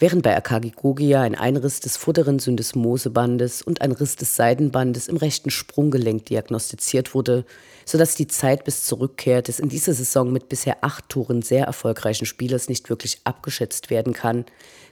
Während 0.00 0.24
bei 0.24 0.36
Akagi 0.36 0.72
Gogia 0.72 1.22
ein 1.22 1.36
Einriss 1.36 1.78
des 1.78 1.96
vorderen 1.96 2.40
Syndesmosebandes 2.40 3.62
und 3.62 3.80
ein 3.80 3.92
Riss 3.92 4.16
des 4.16 4.34
Seidenbandes 4.34 5.06
im 5.06 5.18
rechten 5.18 5.50
Sprunggelenk 5.50 6.26
diagnostiziert 6.26 7.14
wurde, 7.14 7.44
sodass 7.84 8.16
die 8.16 8.26
Zeit 8.26 8.64
bis 8.64 8.84
zur 8.84 8.98
Rückkehr 8.98 9.40
des 9.40 9.60
in 9.60 9.68
dieser 9.68 9.94
Saison 9.94 10.32
mit 10.32 10.48
bisher 10.48 10.78
acht 10.80 11.08
Toren 11.08 11.42
sehr 11.42 11.64
erfolgreichen 11.64 12.26
Spielers 12.26 12.68
nicht 12.68 12.90
wirklich 12.90 13.20
abgeschätzt 13.22 13.90
werden 13.90 14.12
kann, 14.12 14.46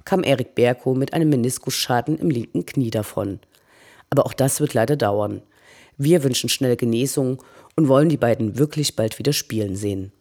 kam 0.04 0.22
Erik 0.22 0.54
Berko 0.54 0.94
mit 0.94 1.14
einem 1.14 1.30
Meniskusschaden 1.30 2.16
im 2.16 2.30
linken 2.30 2.64
Knie 2.64 2.90
davon. 2.90 3.40
Aber 4.08 4.24
auch 4.26 4.34
das 4.34 4.60
wird 4.60 4.74
leider 4.74 4.96
dauern. 4.96 5.42
Wir 5.96 6.22
wünschen 6.22 6.48
schnelle 6.48 6.76
Genesung 6.76 7.42
und 7.74 7.88
wollen 7.88 8.08
die 8.08 8.16
beiden 8.16 8.56
wirklich 8.56 8.94
bald 8.94 9.18
wieder 9.18 9.32
spielen 9.32 9.74
sehen. 9.74 10.12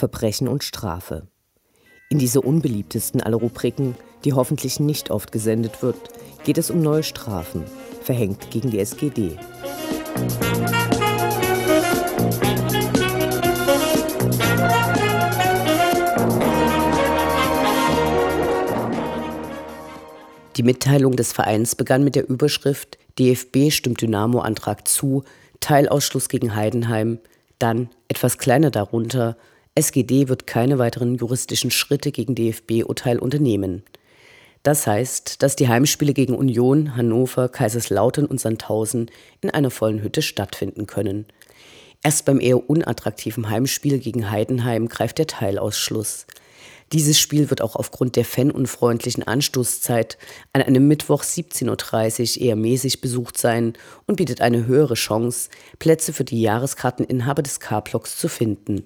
Verbrechen 0.00 0.48
und 0.48 0.64
Strafe. 0.64 1.28
In 2.08 2.18
dieser 2.18 2.42
unbeliebtesten 2.42 3.20
aller 3.20 3.36
Rubriken, 3.36 3.96
die 4.24 4.32
hoffentlich 4.32 4.80
nicht 4.80 5.10
oft 5.10 5.30
gesendet 5.30 5.82
wird, 5.82 5.98
geht 6.42 6.56
es 6.56 6.70
um 6.70 6.80
neue 6.80 7.02
Strafen, 7.02 7.64
verhängt 8.02 8.50
gegen 8.50 8.70
die 8.70 8.78
SGD. 8.78 9.36
Die 20.56 20.62
Mitteilung 20.62 21.16
des 21.16 21.34
Vereins 21.34 21.74
begann 21.74 22.04
mit 22.04 22.14
der 22.14 22.26
Überschrift 22.26 22.96
DFB 23.18 23.70
stimmt 23.70 24.00
Dynamo-Antrag 24.00 24.88
zu, 24.88 25.24
Teilausschluss 25.60 26.30
gegen 26.30 26.54
Heidenheim, 26.54 27.18
dann 27.58 27.90
etwas 28.08 28.38
kleiner 28.38 28.70
darunter 28.70 29.36
SGD 29.80 30.28
wird 30.28 30.46
keine 30.46 30.78
weiteren 30.78 31.14
juristischen 31.14 31.70
Schritte 31.70 32.12
gegen 32.12 32.34
DFB-Urteil 32.34 33.18
unternehmen. 33.18 33.82
Das 34.62 34.86
heißt, 34.86 35.42
dass 35.42 35.56
die 35.56 35.68
Heimspiele 35.68 36.12
gegen 36.12 36.34
Union, 36.34 36.96
Hannover, 36.96 37.48
Kaiserslautern 37.48 38.26
und 38.26 38.38
Sandhausen 38.38 39.10
in 39.40 39.48
einer 39.48 39.70
vollen 39.70 40.02
Hütte 40.02 40.20
stattfinden 40.20 40.86
können. 40.86 41.24
Erst 42.02 42.26
beim 42.26 42.40
eher 42.40 42.68
unattraktiven 42.68 43.48
Heimspiel 43.48 43.98
gegen 43.98 44.30
Heidenheim 44.30 44.88
greift 44.88 45.16
der 45.16 45.26
Teilausschluss. 45.26 46.26
Dieses 46.92 47.18
Spiel 47.18 47.48
wird 47.48 47.62
auch 47.62 47.76
aufgrund 47.76 48.16
der 48.16 48.24
fanunfreundlichen 48.26 49.22
Anstoßzeit 49.22 50.18
an 50.52 50.60
einem 50.60 50.88
Mittwoch 50.88 51.22
17.30 51.22 52.36
Uhr 52.36 52.46
eher 52.46 52.56
mäßig 52.56 53.00
besucht 53.00 53.38
sein 53.38 53.74
und 54.06 54.16
bietet 54.16 54.42
eine 54.42 54.66
höhere 54.66 54.94
Chance, 54.94 55.48
Plätze 55.78 56.12
für 56.12 56.24
die 56.24 56.42
Jahreskarteninhaber 56.42 57.42
des 57.42 57.60
K-Blocks 57.60 58.18
zu 58.18 58.28
finden. 58.28 58.84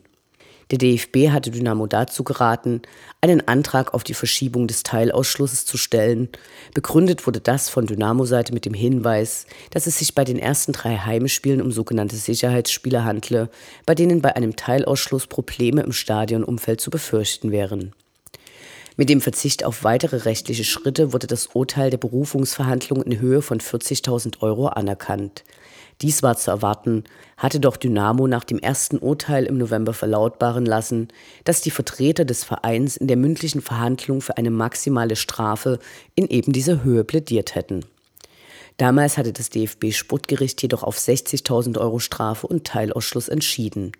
Der 0.70 0.78
DFB 0.78 1.30
hatte 1.30 1.50
Dynamo 1.50 1.86
dazu 1.86 2.24
geraten, 2.24 2.82
einen 3.20 3.46
Antrag 3.46 3.94
auf 3.94 4.04
die 4.04 4.14
Verschiebung 4.14 4.66
des 4.66 4.82
Teilausschlusses 4.82 5.66
zu 5.66 5.76
stellen. 5.76 6.28
Begründet 6.74 7.26
wurde 7.26 7.40
das 7.40 7.68
von 7.68 7.86
Dynamo-Seite 7.86 8.52
mit 8.52 8.64
dem 8.64 8.74
Hinweis, 8.74 9.46
dass 9.70 9.86
es 9.86 9.98
sich 9.98 10.14
bei 10.14 10.24
den 10.24 10.38
ersten 10.38 10.72
drei 10.72 10.96
Heimspielen 10.96 11.60
um 11.60 11.72
sogenannte 11.72 12.16
Sicherheitsspiele 12.16 13.04
handle, 13.04 13.50
bei 13.86 13.94
denen 13.94 14.22
bei 14.22 14.36
einem 14.36 14.56
Teilausschluss 14.56 15.26
Probleme 15.26 15.82
im 15.82 15.92
Stadionumfeld 15.92 16.80
zu 16.80 16.90
befürchten 16.90 17.50
wären. 17.50 17.92
Mit 18.96 19.08
dem 19.08 19.20
Verzicht 19.20 19.64
auf 19.64 19.82
weitere 19.82 20.18
rechtliche 20.18 20.62
Schritte 20.62 21.12
wurde 21.12 21.26
das 21.26 21.48
Urteil 21.48 21.90
der 21.90 21.98
Berufungsverhandlung 21.98 23.02
in 23.02 23.18
Höhe 23.18 23.42
von 23.42 23.58
40.000 23.58 24.40
Euro 24.40 24.68
anerkannt. 24.68 25.42
Dies 26.00 26.22
war 26.22 26.36
zu 26.36 26.52
erwarten, 26.52 27.02
hatte 27.36 27.58
doch 27.58 27.76
Dynamo 27.76 28.28
nach 28.28 28.44
dem 28.44 28.60
ersten 28.60 28.98
Urteil 28.98 29.46
im 29.46 29.58
November 29.58 29.94
verlautbaren 29.94 30.64
lassen, 30.64 31.08
dass 31.42 31.60
die 31.60 31.72
Vertreter 31.72 32.24
des 32.24 32.44
Vereins 32.44 32.96
in 32.96 33.08
der 33.08 33.16
mündlichen 33.16 33.62
Verhandlung 33.62 34.20
für 34.20 34.36
eine 34.36 34.50
maximale 34.50 35.16
Strafe 35.16 35.80
in 36.14 36.28
eben 36.28 36.52
dieser 36.52 36.84
Höhe 36.84 37.02
plädiert 37.02 37.56
hätten. 37.56 37.84
Damals 38.76 39.18
hatte 39.18 39.32
das 39.32 39.50
DFB-Sportgericht 39.50 40.62
jedoch 40.62 40.84
auf 40.84 40.98
60.000 40.98 41.80
Euro 41.80 41.98
Strafe 41.98 42.46
und 42.46 42.64
Teilausschluss 42.64 43.28
entschieden. 43.28 43.92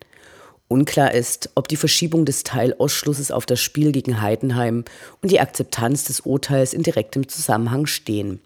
Unklar 0.69 1.13
ist, 1.13 1.51
ob 1.55 1.69
die 1.69 1.77
Verschiebung 1.77 2.25
des 2.25 2.43
Teilausschlusses 2.43 3.31
auf 3.31 3.47
das 3.47 3.61
Spiel 3.61 3.93
gegen 3.93 4.21
Heidenheim 4.21 4.85
und 5.21 5.31
die 5.31 5.41
Akzeptanz 5.41 6.05
des 6.05 6.21
Urteils 6.21 6.73
in 6.73 6.83
direktem 6.83 7.29
Zusammenhang 7.29 7.87
stehen. 7.87 8.41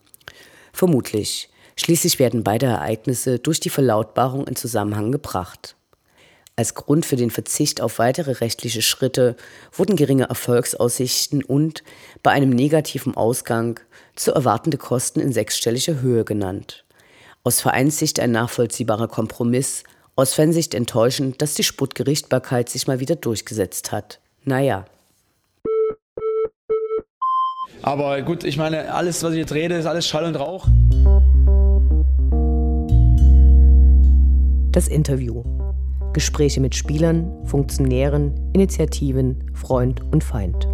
Vermutlich. 0.72 1.48
Schließlich 1.76 2.18
werden 2.18 2.42
beide 2.42 2.66
Ereignisse 2.66 3.38
durch 3.38 3.60
die 3.60 3.70
Verlautbarung 3.70 4.48
in 4.48 4.56
Zusammenhang 4.56 5.12
gebracht. 5.12 5.76
Als 6.56 6.74
Grund 6.74 7.06
für 7.06 7.14
den 7.14 7.30
Verzicht 7.30 7.80
auf 7.80 8.00
weitere 8.00 8.32
rechtliche 8.32 8.82
Schritte 8.82 9.36
wurden 9.72 9.94
geringe 9.94 10.28
Erfolgsaussichten 10.28 11.44
und 11.44 11.84
bei 12.24 12.32
einem 12.32 12.50
negativen 12.50 13.16
Ausgang 13.16 13.78
zu 14.16 14.32
erwartende 14.32 14.76
Kosten 14.76 15.20
in 15.20 15.32
sechsstelliger 15.32 16.00
Höhe 16.00 16.24
genannt. 16.24 16.84
Aus 17.44 17.60
Vereinssicht 17.60 18.18
ein 18.18 18.32
nachvollziehbarer 18.32 19.06
Kompromiss, 19.06 19.84
aus 20.18 20.34
Fansicht 20.34 20.74
enttäuschend, 20.74 21.40
dass 21.40 21.54
die 21.54 21.62
Sputtgerichtbarkeit 21.62 22.68
sich 22.68 22.88
mal 22.88 22.98
wieder 22.98 23.14
durchgesetzt 23.14 23.92
hat. 23.92 24.18
Naja. 24.44 24.84
Aber 27.82 28.20
gut, 28.22 28.42
ich 28.42 28.56
meine, 28.56 28.92
alles, 28.92 29.22
was 29.22 29.32
ich 29.34 29.38
jetzt 29.38 29.52
rede, 29.52 29.76
ist 29.76 29.86
alles 29.86 30.08
Schall 30.08 30.24
und 30.24 30.34
Rauch. 30.34 30.66
Das 34.72 34.88
Interview. 34.88 35.44
Gespräche 36.14 36.60
mit 36.60 36.74
Spielern, 36.74 37.46
Funktionären, 37.46 38.50
Initiativen, 38.54 39.52
Freund 39.54 40.02
und 40.10 40.24
Feind. 40.24 40.66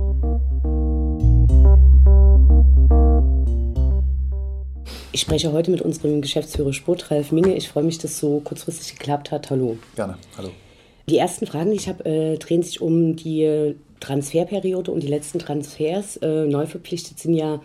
Ich 5.14 5.20
spreche 5.20 5.52
heute 5.52 5.70
mit 5.70 5.80
unserem 5.80 6.22
Geschäftsführer 6.22 6.72
Sport, 6.72 7.08
Ralf 7.12 7.30
Minge. 7.30 7.54
Ich 7.54 7.68
freue 7.68 7.84
mich, 7.84 7.98
dass 7.98 8.10
es 8.10 8.18
so 8.18 8.40
kurzfristig 8.40 8.98
geklappt 8.98 9.30
hat. 9.30 9.48
Hallo. 9.48 9.78
Gerne, 9.94 10.18
hallo. 10.36 10.50
Die 11.08 11.18
ersten 11.18 11.46
Fragen, 11.46 11.70
die 11.70 11.76
ich 11.76 11.88
habe, 11.88 12.04
äh, 12.04 12.36
drehen 12.36 12.64
sich 12.64 12.80
um 12.80 13.14
die 13.14 13.76
Transferperiode 14.00 14.90
und 14.90 15.04
die 15.04 15.06
letzten 15.06 15.38
Transfers. 15.38 16.16
Äh, 16.16 16.46
neu 16.46 16.66
verpflichtet 16.66 17.20
sind 17.20 17.34
ja 17.34 17.60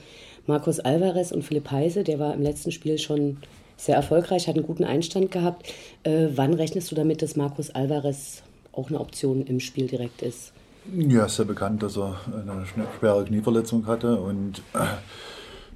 Marcos 0.46 0.80
Alvarez 0.80 1.32
und 1.32 1.42
Philipp 1.42 1.72
Heise. 1.72 2.04
Der 2.04 2.20
war 2.20 2.36
im 2.36 2.44
letzten 2.44 2.72
Spiel 2.72 3.00
schon 3.00 3.38
sehr 3.78 3.96
erfolgreich, 3.96 4.48
hat 4.48 4.56
einen 4.56 4.68
guten 4.68 4.84
Einstand 4.84 5.32
gehabt. 5.32 5.74
Äh, 6.04 6.28
wann 6.36 6.54
rechnest 6.54 6.92
du 6.92 6.96
damit, 6.96 7.24
dass 7.24 7.36
Markus 7.36 7.72
Alvarez 7.72 8.44
auch 8.74 8.90
eine 8.90 9.00
Option 9.00 9.42
im 9.42 9.60
Spiel 9.60 9.88
direkt 9.88 10.22
ist? 10.22 10.54
Ja, 10.96 11.26
ist 11.26 11.40
ja 11.40 11.46
bekannt, 11.46 11.82
dass 11.82 11.98
er 11.98 12.20
eine 12.32 12.64
schwere 13.00 13.26
Knieverletzung 13.26 13.88
hatte 13.88 14.20
und 14.20 14.62
äh, 14.76 14.86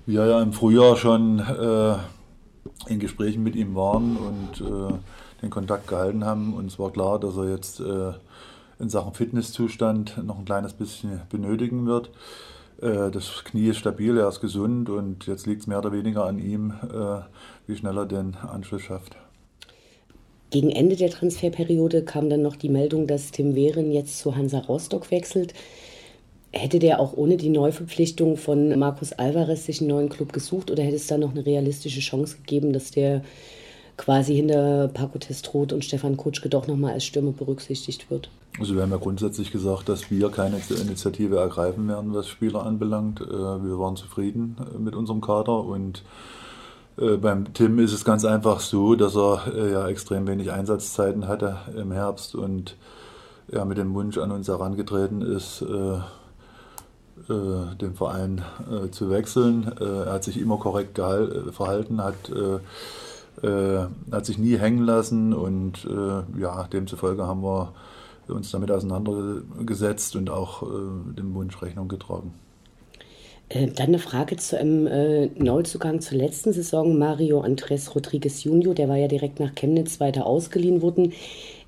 wir 0.05 0.25
ja 0.25 0.41
im 0.41 0.53
Frühjahr 0.53 0.95
schon 0.95 1.39
äh, 1.39 1.95
in 2.91 2.99
Gesprächen 2.99 3.43
mit 3.43 3.55
ihm 3.55 3.75
waren 3.75 4.17
und 4.17 4.61
äh, 4.61 4.93
den 5.41 5.49
Kontakt 5.49 5.87
gehalten 5.87 6.25
haben. 6.25 6.53
Und 6.53 6.67
es 6.67 6.79
war 6.79 6.91
klar, 6.91 7.19
dass 7.19 7.37
er 7.37 7.49
jetzt 7.49 7.79
äh, 7.79 8.13
in 8.79 8.89
Sachen 8.89 9.13
Fitnesszustand 9.13 10.23
noch 10.23 10.39
ein 10.39 10.45
kleines 10.45 10.73
bisschen 10.73 11.21
benötigen 11.29 11.85
wird. 11.85 12.09
Äh, 12.81 13.11
das 13.11 13.43
Knie 13.45 13.69
ist 13.69 13.77
stabil, 13.77 14.17
er 14.17 14.27
ist 14.27 14.41
gesund 14.41 14.89
und 14.89 15.25
jetzt 15.27 15.47
liegt 15.47 15.61
es 15.61 15.67
mehr 15.67 15.79
oder 15.79 15.91
weniger 15.91 16.25
an 16.25 16.39
ihm, 16.39 16.73
äh, 16.83 17.21
wie 17.67 17.75
schnell 17.75 17.97
er 17.97 18.05
den 18.05 18.35
Anschluss 18.35 18.81
schafft. 18.81 19.15
Gegen 20.49 20.69
Ende 20.69 20.95
der 20.95 21.09
Transferperiode 21.09 22.03
kam 22.03 22.29
dann 22.29 22.43
noch 22.43 22.55
die 22.55 22.69
Meldung, 22.69 23.07
dass 23.07 23.31
Tim 23.31 23.55
Wehren 23.55 23.91
jetzt 23.91 24.19
zu 24.19 24.35
Hansa 24.35 24.59
Rostock 24.59 25.09
wechselt. 25.09 25.53
Hätte 26.55 26.77
der 26.77 26.99
auch 26.99 27.17
ohne 27.17 27.35
die 27.35 27.49
Neuverpflichtung 27.49 28.37
von 28.37 28.77
Markus 28.77 29.11
Alvarez 29.11 29.65
sich 29.65 29.81
einen 29.81 29.89
neuen 29.89 30.09
Club 30.09 30.33
gesucht 30.33 30.69
oder 30.69 30.83
hätte 30.83 30.97
es 30.97 31.07
da 31.07 31.17
noch 31.17 31.31
eine 31.31 31.45
realistische 31.45 31.99
Chance 31.99 32.37
gegeben, 32.37 32.73
dass 32.73 32.91
der 32.91 33.23
quasi 33.97 34.35
hinter 34.35 34.87
Paco 34.87 35.17
Testrot 35.17 35.73
und 35.73 35.83
Stefan 35.83 36.15
Kutschke 36.15 36.49
doch 36.49 36.67
nochmal 36.67 36.93
als 36.93 37.05
Stürmer 37.05 37.31
berücksichtigt 37.31 38.09
wird? 38.11 38.29
Also 38.59 38.75
wir 38.75 38.83
haben 38.83 38.91
ja 38.91 38.97
grundsätzlich 38.97 39.51
gesagt, 39.51 39.89
dass 39.89 40.11
wir 40.11 40.29
keine 40.29 40.61
Initiative 40.69 41.37
ergreifen 41.37 41.87
werden, 41.87 42.13
was 42.13 42.27
Spieler 42.27 42.63
anbelangt. 42.63 43.19
Äh, 43.21 43.31
wir 43.31 43.79
waren 43.79 43.95
zufrieden 43.95 44.57
äh, 44.59 44.77
mit 44.77 44.95
unserem 44.95 45.21
Kader 45.21 45.63
und 45.63 46.03
äh, 46.99 47.17
beim 47.17 47.51
Tim 47.55 47.79
ist 47.79 47.93
es 47.93 48.05
ganz 48.05 48.25
einfach 48.25 48.59
so, 48.59 48.93
dass 48.93 49.15
er 49.15 49.71
ja 49.71 49.87
extrem 49.87 50.27
wenig 50.27 50.51
Einsatzzeiten 50.51 51.27
hatte 51.27 51.57
im 51.75 51.91
Herbst 51.91 52.35
und 52.35 52.77
ja, 53.51 53.65
mit 53.65 53.79
dem 53.79 53.93
Wunsch 53.95 54.19
an 54.19 54.31
uns 54.31 54.47
herangetreten 54.47 55.21
ist, 55.21 55.65
den 57.27 57.93
Verein 57.95 58.41
zu 58.91 59.09
wechseln. 59.09 59.71
er 59.79 60.13
hat 60.13 60.23
sich 60.23 60.39
immer 60.39 60.57
korrekt 60.57 60.97
verhalten, 60.97 62.03
hat 62.03 62.31
äh, 63.41 63.85
hat 64.11 64.25
sich 64.25 64.37
nie 64.37 64.57
hängen 64.57 64.83
lassen 64.85 65.33
und 65.33 65.85
äh, 65.85 66.39
ja, 66.39 66.67
demzufolge 66.71 67.25
haben 67.25 67.43
wir 67.43 67.73
uns 68.27 68.51
damit 68.51 68.71
auseinandergesetzt 68.71 70.15
und 70.15 70.29
auch 70.29 70.63
äh, 70.63 71.15
dem 71.17 71.33
Wunsch 71.33 71.61
Rechnung 71.61 71.87
getragen. 71.87 72.33
Äh, 73.49 73.67
dann 73.67 73.87
eine 73.87 73.99
Frage 73.99 74.37
zu 74.37 74.57
einem 74.57 74.87
äh, 74.87 75.25
Neuzugang 75.37 75.99
zur 75.99 76.17
letzten 76.17 76.53
Saison. 76.53 76.97
Mario 76.97 77.41
Andres 77.41 77.93
Rodriguez 77.95 78.43
Junior, 78.43 78.73
der 78.75 78.87
war 78.87 78.97
ja 78.97 79.07
direkt 79.07 79.39
nach 79.39 79.53
Chemnitz 79.55 79.99
weiter 79.99 80.25
ausgeliehen 80.25 80.81
worden, 80.81 81.13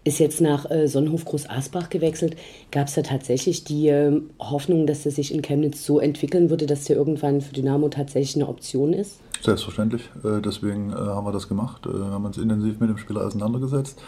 ist 0.05 0.19
jetzt 0.19 0.39
nach 0.39 0.69
äh, 0.69 0.87
Sonnenhof 0.87 1.25
Groß 1.25 1.49
Asbach 1.49 1.89
gewechselt. 1.89 2.37
Gab 2.71 2.87
es 2.87 2.93
da 2.93 3.01
tatsächlich 3.01 3.63
die 3.65 3.89
äh, 3.89 4.21
Hoffnung, 4.39 4.85
dass 4.87 5.05
er 5.05 5.11
sich 5.11 5.33
in 5.33 5.41
Chemnitz 5.41 5.83
so 5.83 5.99
entwickeln 5.99 6.49
würde, 6.49 6.67
dass 6.67 6.85
der 6.85 6.95
irgendwann 6.95 7.41
für 7.41 7.53
Dynamo 7.53 7.89
tatsächlich 7.89 8.35
eine 8.35 8.47
Option 8.47 8.93
ist? 8.93 9.19
Selbstverständlich. 9.41 10.03
Äh, 10.23 10.41
deswegen 10.41 10.91
äh, 10.91 10.95
haben 10.95 11.25
wir 11.25 11.31
das 11.31 11.49
gemacht. 11.49 11.85
Äh, 11.87 11.93
wir 11.93 12.05
haben 12.05 12.23
uns 12.23 12.37
intensiv 12.37 12.79
mit 12.79 12.89
dem 12.89 12.97
Spieler 12.97 13.25
auseinandergesetzt. 13.25 14.01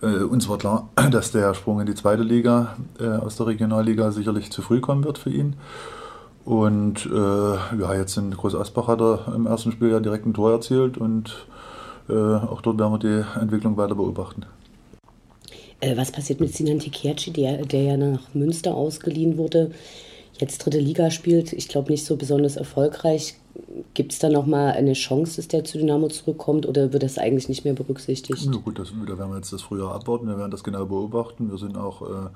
Uns 0.00 0.48
war 0.48 0.58
klar, 0.58 0.88
dass 1.10 1.32
der 1.32 1.54
Sprung 1.54 1.80
in 1.80 1.86
die 1.86 1.94
zweite 1.94 2.22
Liga 2.22 2.76
aus 2.98 3.36
der 3.36 3.46
Regionalliga 3.46 4.10
sicherlich 4.10 4.50
zu 4.50 4.62
früh 4.62 4.80
kommen 4.80 5.04
wird 5.04 5.18
für 5.18 5.30
ihn. 5.30 5.54
Und 6.44 7.08
ja, 7.08 7.94
jetzt 7.94 8.16
in 8.16 8.32
Groß 8.32 8.56
Asbach 8.56 8.88
hat 8.88 9.00
er 9.00 9.32
im 9.32 9.46
ersten 9.46 9.70
Spiel 9.70 9.90
ja 9.90 10.00
direkt 10.00 10.26
ein 10.26 10.34
Tor 10.34 10.50
erzielt 10.50 10.98
und 10.98 11.46
auch 12.08 12.60
dort 12.62 12.80
werden 12.80 12.92
wir 12.92 12.98
die 12.98 13.40
Entwicklung 13.40 13.76
weiter 13.76 13.94
beobachten. 13.94 14.44
Was 15.96 16.12
passiert 16.12 16.40
mit 16.40 16.54
Sinan 16.54 16.78
Tikerci, 16.78 17.32
der, 17.32 17.64
der 17.66 17.82
ja 17.82 17.96
nach 17.96 18.34
Münster 18.34 18.74
ausgeliehen 18.74 19.36
wurde? 19.36 19.72
jetzt 20.42 20.64
dritte 20.64 20.78
Liga 20.78 21.10
spielt, 21.10 21.52
ich 21.52 21.68
glaube 21.68 21.90
nicht 21.90 22.04
so 22.04 22.16
besonders 22.16 22.56
erfolgreich. 22.56 23.38
Gibt 23.94 24.12
es 24.12 24.18
da 24.18 24.28
nochmal 24.28 24.72
eine 24.72 24.94
Chance, 24.94 25.36
dass 25.36 25.48
der 25.48 25.64
zu 25.64 25.78
Dynamo 25.78 26.08
zurückkommt 26.08 26.66
oder 26.66 26.92
wird 26.92 27.02
das 27.02 27.18
eigentlich 27.18 27.48
nicht 27.48 27.64
mehr 27.64 27.74
berücksichtigt? 27.74 28.42
Ja, 28.42 28.50
gut, 28.52 28.78
das, 28.78 28.92
da 29.06 29.18
werden 29.18 29.30
wir 29.30 29.36
jetzt 29.36 29.52
das 29.52 29.62
Frühjahr 29.62 29.94
abwarten, 29.94 30.26
wir 30.26 30.38
werden 30.38 30.50
das 30.50 30.64
genau 30.64 30.86
beobachten. 30.86 31.50
Wir 31.50 31.58
sind 31.58 31.76
auch 31.76 32.30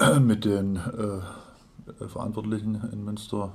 äh, 0.00 0.18
mit 0.20 0.44
den 0.44 0.76
äh, 0.76 2.08
Verantwortlichen 2.08 2.80
in 2.92 3.04
Münster 3.04 3.52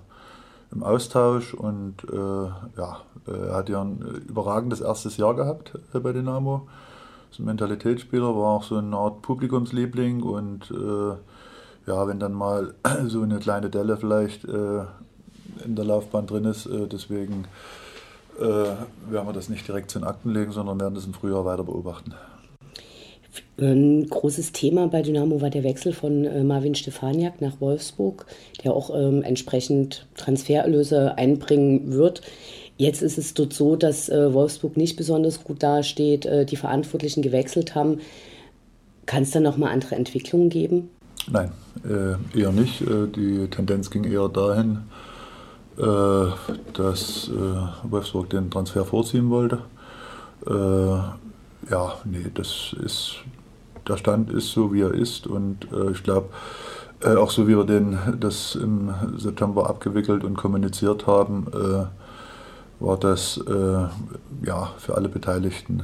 im 0.71 0.83
Austausch 0.83 1.53
und 1.53 2.03
äh, 2.11 2.15
ja, 2.15 3.01
er 3.27 3.55
hat 3.55 3.69
ja 3.69 3.81
ein 3.81 3.99
überragendes 4.27 4.81
erstes 4.81 5.17
Jahr 5.17 5.35
gehabt 5.35 5.73
äh, 5.93 5.99
bei 5.99 6.11
Dynamo. 6.13 6.67
Ist 7.33 7.39
ein 7.39 7.45
Mentalitätsspieler, 7.45 8.35
war 8.35 8.57
auch 8.57 8.63
so 8.63 8.75
eine 8.75 8.95
Art 8.95 9.23
Publikumsliebling 9.23 10.21
und 10.21 10.69
äh, 10.69 11.89
ja, 11.89 12.07
wenn 12.07 12.19
dann 12.19 12.33
mal 12.33 12.75
so 13.07 13.23
eine 13.23 13.39
kleine 13.39 13.71
Delle 13.71 13.97
vielleicht 13.97 14.45
äh, 14.45 14.81
in 15.65 15.75
der 15.75 15.83
Laufbahn 15.83 16.27
drin 16.27 16.45
ist, 16.45 16.67
äh, 16.67 16.85
deswegen 16.85 17.45
äh, 18.39 18.43
werden 18.43 19.27
wir 19.27 19.33
das 19.33 19.49
nicht 19.49 19.67
direkt 19.67 19.89
zu 19.89 19.97
den 19.97 20.07
Akten 20.07 20.31
legen, 20.31 20.51
sondern 20.51 20.79
werden 20.79 20.93
das 20.93 21.07
im 21.07 21.15
Frühjahr 21.15 21.43
weiter 21.43 21.63
beobachten. 21.63 22.13
Ein 23.57 24.05
großes 24.07 24.51
Thema 24.51 24.87
bei 24.87 25.01
Dynamo 25.01 25.41
war 25.41 25.49
der 25.49 25.63
Wechsel 25.63 25.91
von 25.91 26.25
äh, 26.25 26.43
Marvin 26.43 26.75
Stefaniak 26.75 27.41
nach 27.41 27.59
Wolfsburg, 27.59 28.27
der 28.63 28.75
auch 28.75 28.91
ähm, 28.95 29.23
entsprechend 29.23 30.05
Transfererlöse 30.17 31.17
einbringen 31.17 31.93
wird. 31.93 32.21
Jetzt 32.77 33.01
ist 33.01 33.17
es 33.17 33.33
dort 33.33 33.53
so, 33.53 33.75
dass 33.75 34.09
äh, 34.09 34.33
Wolfsburg 34.33 34.77
nicht 34.77 34.95
besonders 34.95 35.43
gut 35.43 35.61
dasteht, 35.61 36.25
äh, 36.25 36.45
die 36.45 36.55
Verantwortlichen 36.55 37.21
gewechselt 37.21 37.75
haben. 37.75 37.99
Kann 39.05 39.23
es 39.23 39.31
da 39.31 39.39
nochmal 39.39 39.71
andere 39.71 39.95
Entwicklungen 39.95 40.49
geben? 40.49 40.89
Nein, 41.31 41.51
äh, 41.87 42.39
eher 42.39 42.51
nicht. 42.51 42.81
Äh, 42.81 43.07
die 43.07 43.47
Tendenz 43.49 43.91
ging 43.91 44.03
eher 44.05 44.27
dahin, 44.27 44.79
äh, 45.77 46.25
dass 46.73 47.29
äh, 47.29 47.89
Wolfsburg 47.89 48.29
den 48.31 48.49
Transfer 48.49 48.85
vorziehen 48.85 49.29
wollte. 49.29 49.59
Äh, 50.47 51.71
ja, 51.71 51.93
nee, 52.05 52.25
das 52.33 52.75
ist, 52.83 53.15
der 53.87 53.97
Stand 53.97 54.31
ist 54.31 54.51
so, 54.51 54.73
wie 54.73 54.81
er 54.81 54.93
ist 54.93 55.27
und 55.27 55.67
äh, 55.71 55.91
ich 55.91 56.03
glaube, 56.03 56.29
auch 57.17 57.31
so 57.31 57.49
wie 57.49 57.57
wir 57.57 57.65
den, 57.65 57.97
das 58.21 58.55
im 58.55 58.93
September 59.17 59.69
abgewickelt 59.69 60.23
und 60.23 60.37
kommuniziert 60.37 61.05
haben, 61.05 61.47
war 62.83 62.97
das 62.99 63.39
ja, 64.45 64.73
für 64.77 64.95
alle 64.95 65.09
Beteiligten 65.09 65.81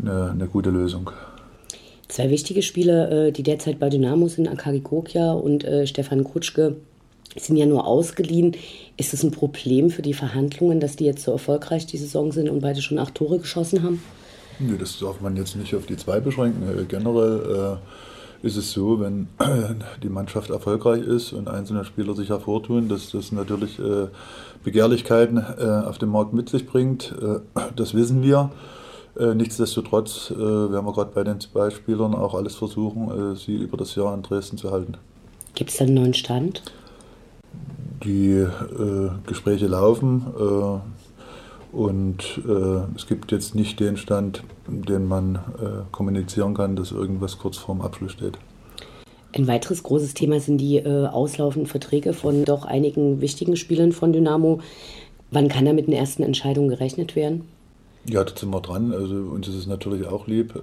eine, 0.00 0.30
eine 0.30 0.46
gute 0.46 0.70
Lösung. 0.70 1.10
Zwei 2.08 2.30
wichtige 2.30 2.62
Spieler, 2.62 3.10
äh, 3.10 3.32
die 3.32 3.42
derzeit 3.42 3.78
bei 3.78 3.88
Dynamo 3.88 4.28
sind, 4.28 4.48
Akari 4.48 4.80
Kokja 4.80 5.32
und 5.32 5.64
äh, 5.64 5.86
Stefan 5.86 6.24
Kutschke, 6.24 6.76
sind 7.36 7.56
ja 7.56 7.66
nur 7.66 7.86
ausgeliehen. 7.86 8.56
Ist 8.96 9.12
das 9.12 9.24
ein 9.24 9.32
Problem 9.32 9.90
für 9.90 10.02
die 10.02 10.14
Verhandlungen, 10.14 10.78
dass 10.78 10.96
die 10.96 11.04
jetzt 11.04 11.24
so 11.24 11.32
erfolgreich 11.32 11.86
die 11.86 11.96
Saison 11.96 12.30
sind 12.30 12.48
und 12.48 12.60
beide 12.60 12.82
schon 12.82 12.98
acht 12.98 13.14
Tore 13.14 13.38
geschossen 13.38 13.82
haben? 13.82 14.02
Nee, 14.60 14.76
das 14.78 14.98
darf 15.00 15.20
man 15.20 15.36
jetzt 15.36 15.56
nicht 15.56 15.74
auf 15.74 15.86
die 15.86 15.96
zwei 15.96 16.20
beschränken. 16.20 16.62
Äh, 16.68 16.84
generell 16.84 17.78
äh, 17.78 18.13
ist 18.44 18.56
es 18.58 18.72
so, 18.72 19.00
wenn 19.00 19.28
die 20.02 20.10
Mannschaft 20.10 20.50
erfolgreich 20.50 21.02
ist 21.02 21.32
und 21.32 21.48
einzelne 21.48 21.84
Spieler 21.84 22.14
sich 22.14 22.28
hervortun, 22.28 22.88
dass 22.90 23.10
das 23.10 23.32
natürlich 23.32 23.78
äh, 23.78 24.08
Begehrlichkeiten 24.62 25.38
äh, 25.38 25.64
auf 25.86 25.96
dem 25.96 26.10
Markt 26.10 26.34
mit 26.34 26.50
sich 26.50 26.66
bringt. 26.66 27.14
Äh, 27.22 27.40
das 27.74 27.94
wissen 27.94 28.22
wir. 28.22 28.50
Nichtsdestotrotz 29.16 30.32
werden 30.32 30.84
wir 30.84 30.92
gerade 30.92 31.12
bei 31.14 31.22
den 31.22 31.38
zwei 31.38 31.70
Spielern 31.70 32.16
auch 32.16 32.34
alles 32.34 32.56
versuchen, 32.56 33.36
sie 33.36 33.54
über 33.54 33.76
das 33.76 33.94
Jahr 33.94 34.12
in 34.12 34.22
Dresden 34.22 34.58
zu 34.58 34.72
halten. 34.72 34.96
Gibt 35.54 35.70
es 35.70 35.76
da 35.76 35.84
einen 35.84 35.94
neuen 35.94 36.14
Stand? 36.14 36.62
Die 38.02 38.44
Gespräche 39.24 39.68
laufen. 39.68 40.26
Und 41.74 42.40
äh, 42.46 42.82
es 42.94 43.08
gibt 43.08 43.32
jetzt 43.32 43.56
nicht 43.56 43.80
den 43.80 43.96
Stand, 43.96 44.44
den 44.68 45.06
man 45.06 45.34
äh, 45.34 45.82
kommunizieren 45.90 46.54
kann, 46.54 46.76
dass 46.76 46.92
irgendwas 46.92 47.38
kurz 47.38 47.56
vorm 47.56 47.80
Abschluss 47.80 48.12
steht. 48.12 48.38
Ein 49.34 49.48
weiteres 49.48 49.82
großes 49.82 50.14
Thema 50.14 50.38
sind 50.38 50.58
die 50.58 50.76
äh, 50.76 51.06
auslaufenden 51.06 51.66
Verträge 51.66 52.12
von 52.12 52.44
doch 52.44 52.64
einigen 52.64 53.20
wichtigen 53.20 53.56
Spielern 53.56 53.90
von 53.90 54.12
Dynamo. 54.12 54.60
Wann 55.32 55.48
kann 55.48 55.64
da 55.64 55.72
mit 55.72 55.88
den 55.88 55.94
ersten 55.94 56.22
Entscheidungen 56.22 56.68
gerechnet 56.68 57.16
werden? 57.16 57.42
Ja, 58.08 58.22
da 58.22 58.36
sind 58.36 58.50
wir 58.50 58.60
dran. 58.60 58.92
Also 58.92 59.16
uns 59.16 59.48
ist 59.48 59.56
es 59.56 59.66
natürlich 59.66 60.06
auch 60.06 60.28
lieb, 60.28 60.54
äh, 60.54 60.60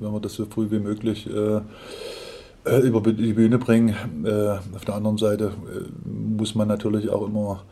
wenn 0.00 0.12
wir 0.12 0.20
das 0.20 0.32
so 0.32 0.46
früh 0.46 0.70
wie 0.70 0.78
möglich 0.78 1.28
äh, 1.28 1.60
äh, 2.64 2.80
über 2.80 3.02
die 3.02 3.34
Bühne 3.34 3.58
bringen. 3.58 3.94
auf 4.74 4.84
der 4.86 4.94
anderen 4.94 5.18
Seite 5.18 5.52
muss 6.04 6.54
man 6.54 6.68
natürlich 6.68 7.10
auch 7.10 7.26
immer 7.26 7.62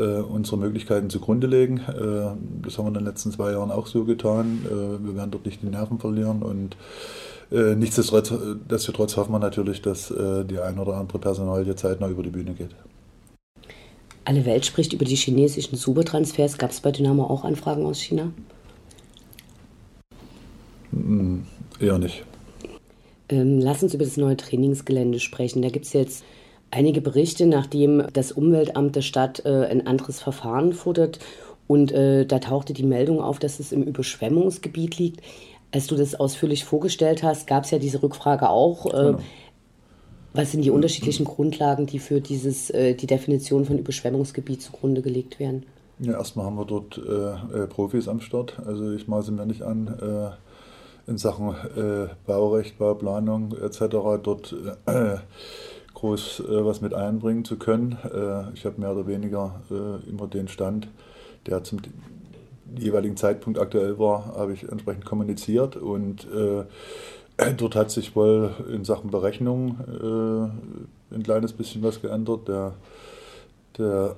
unsere 0.00 0.56
Möglichkeiten 0.56 1.08
zugrunde 1.10 1.46
legen. 1.46 1.78
Äh, 1.78 2.36
das 2.62 2.78
haben 2.78 2.84
wir 2.84 2.88
in 2.88 2.94
den 2.94 3.04
letzten 3.04 3.30
zwei 3.32 3.52
Jahren 3.52 3.70
auch 3.70 3.86
so 3.86 4.04
getan. 4.04 4.64
Äh, 4.66 5.04
wir 5.04 5.16
werden 5.16 5.30
dort 5.30 5.46
nicht 5.46 5.62
die 5.62 5.66
Nerven 5.66 5.98
verlieren 5.98 6.42
und 6.42 6.76
äh, 7.52 7.74
nichtsdestotrotz 7.76 9.16
hoffen 9.16 9.32
wir 9.32 9.38
natürlich, 9.38 9.82
dass 9.82 10.10
äh, 10.10 10.44
die 10.44 10.58
ein 10.58 10.78
oder 10.78 10.96
andere 10.96 11.18
Personalie 11.18 11.76
zeitnah 11.76 12.08
über 12.08 12.22
die 12.22 12.30
Bühne 12.30 12.54
geht. 12.54 12.70
Alle 14.24 14.44
Welt 14.46 14.64
spricht 14.64 14.92
über 14.92 15.04
die 15.04 15.16
chinesischen 15.16 15.76
Supertransfers. 15.76 16.56
Gab 16.58 16.70
es 16.70 16.80
bei 16.80 16.90
Dynamo 16.90 17.24
auch 17.24 17.44
Anfragen 17.44 17.84
aus 17.84 18.00
China? 18.00 18.32
Hm, 20.90 21.44
eher 21.78 21.98
nicht. 21.98 22.24
Ähm, 23.28 23.60
lass 23.60 23.82
uns 23.82 23.94
über 23.94 24.04
das 24.04 24.16
neue 24.16 24.36
Trainingsgelände 24.36 25.20
sprechen. 25.20 25.62
Da 25.62 25.68
gibt 25.68 25.86
es 25.86 25.92
jetzt 25.92 26.24
einige 26.74 27.00
Berichte, 27.00 27.46
nachdem 27.46 28.04
das 28.12 28.32
Umweltamt 28.32 28.96
der 28.96 29.02
Stadt 29.02 29.44
äh, 29.44 29.66
ein 29.66 29.86
anderes 29.86 30.20
Verfahren 30.20 30.72
fordert. 30.72 31.18
Und 31.66 31.92
äh, 31.92 32.26
da 32.26 32.40
tauchte 32.40 32.72
die 32.72 32.82
Meldung 32.82 33.20
auf, 33.20 33.38
dass 33.38 33.60
es 33.60 33.72
im 33.72 33.82
Überschwemmungsgebiet 33.82 34.98
liegt. 34.98 35.22
Als 35.72 35.86
du 35.86 35.96
das 35.96 36.14
ausführlich 36.14 36.64
vorgestellt 36.64 37.22
hast, 37.22 37.46
gab 37.46 37.64
es 37.64 37.70
ja 37.70 37.78
diese 37.78 38.02
Rückfrage 38.02 38.50
auch. 38.50 38.86
Äh, 38.86 38.90
genau. 38.90 39.18
Was 40.34 40.50
sind 40.50 40.64
die 40.64 40.70
unterschiedlichen 40.70 41.24
Grundlagen, 41.24 41.86
die 41.86 42.00
für 42.00 42.20
dieses, 42.20 42.68
äh, 42.70 42.94
die 42.94 43.06
Definition 43.06 43.64
von 43.64 43.78
Überschwemmungsgebiet 43.78 44.62
zugrunde 44.62 45.00
gelegt 45.00 45.38
werden? 45.38 45.64
Ja, 46.00 46.14
erstmal 46.14 46.46
haben 46.46 46.56
wir 46.56 46.64
dort 46.64 46.98
äh, 46.98 47.62
äh, 47.62 47.66
Profis 47.68 48.08
am 48.08 48.20
Start. 48.20 48.60
Also 48.66 48.90
ich 48.90 49.06
maße 49.06 49.30
mir 49.30 49.46
nicht 49.46 49.62
an, 49.62 50.34
in 51.06 51.18
Sachen 51.18 51.54
Baurecht, 52.26 52.78
Bauplanung 52.78 53.54
etc. 53.62 53.78
dort 54.22 54.56
groß 56.04 56.40
äh, 56.40 56.64
was 56.64 56.82
mit 56.82 56.92
einbringen 56.92 57.46
zu 57.46 57.56
können. 57.56 57.96
Äh, 58.04 58.52
ich 58.52 58.66
habe 58.66 58.78
mehr 58.78 58.92
oder 58.92 59.06
weniger 59.06 59.62
äh, 59.70 60.08
immer 60.08 60.26
den 60.26 60.48
Stand, 60.48 60.88
der 61.46 61.64
zum 61.64 61.78
jeweiligen 62.76 63.16
Zeitpunkt 63.16 63.58
aktuell 63.58 63.98
war, 63.98 64.34
habe 64.36 64.52
ich 64.52 64.64
entsprechend 64.64 65.06
kommuniziert 65.06 65.76
und 65.76 66.26
äh, 66.30 66.64
dort 67.56 67.74
hat 67.74 67.90
sich 67.90 68.14
wohl 68.14 68.50
in 68.70 68.84
Sachen 68.84 69.10
Berechnung 69.10 69.78
äh, 69.80 71.14
ein 71.14 71.22
kleines 71.22 71.54
bisschen 71.54 71.82
was 71.82 72.02
geändert. 72.02 72.48
Der, 72.48 72.74
der 73.78 74.16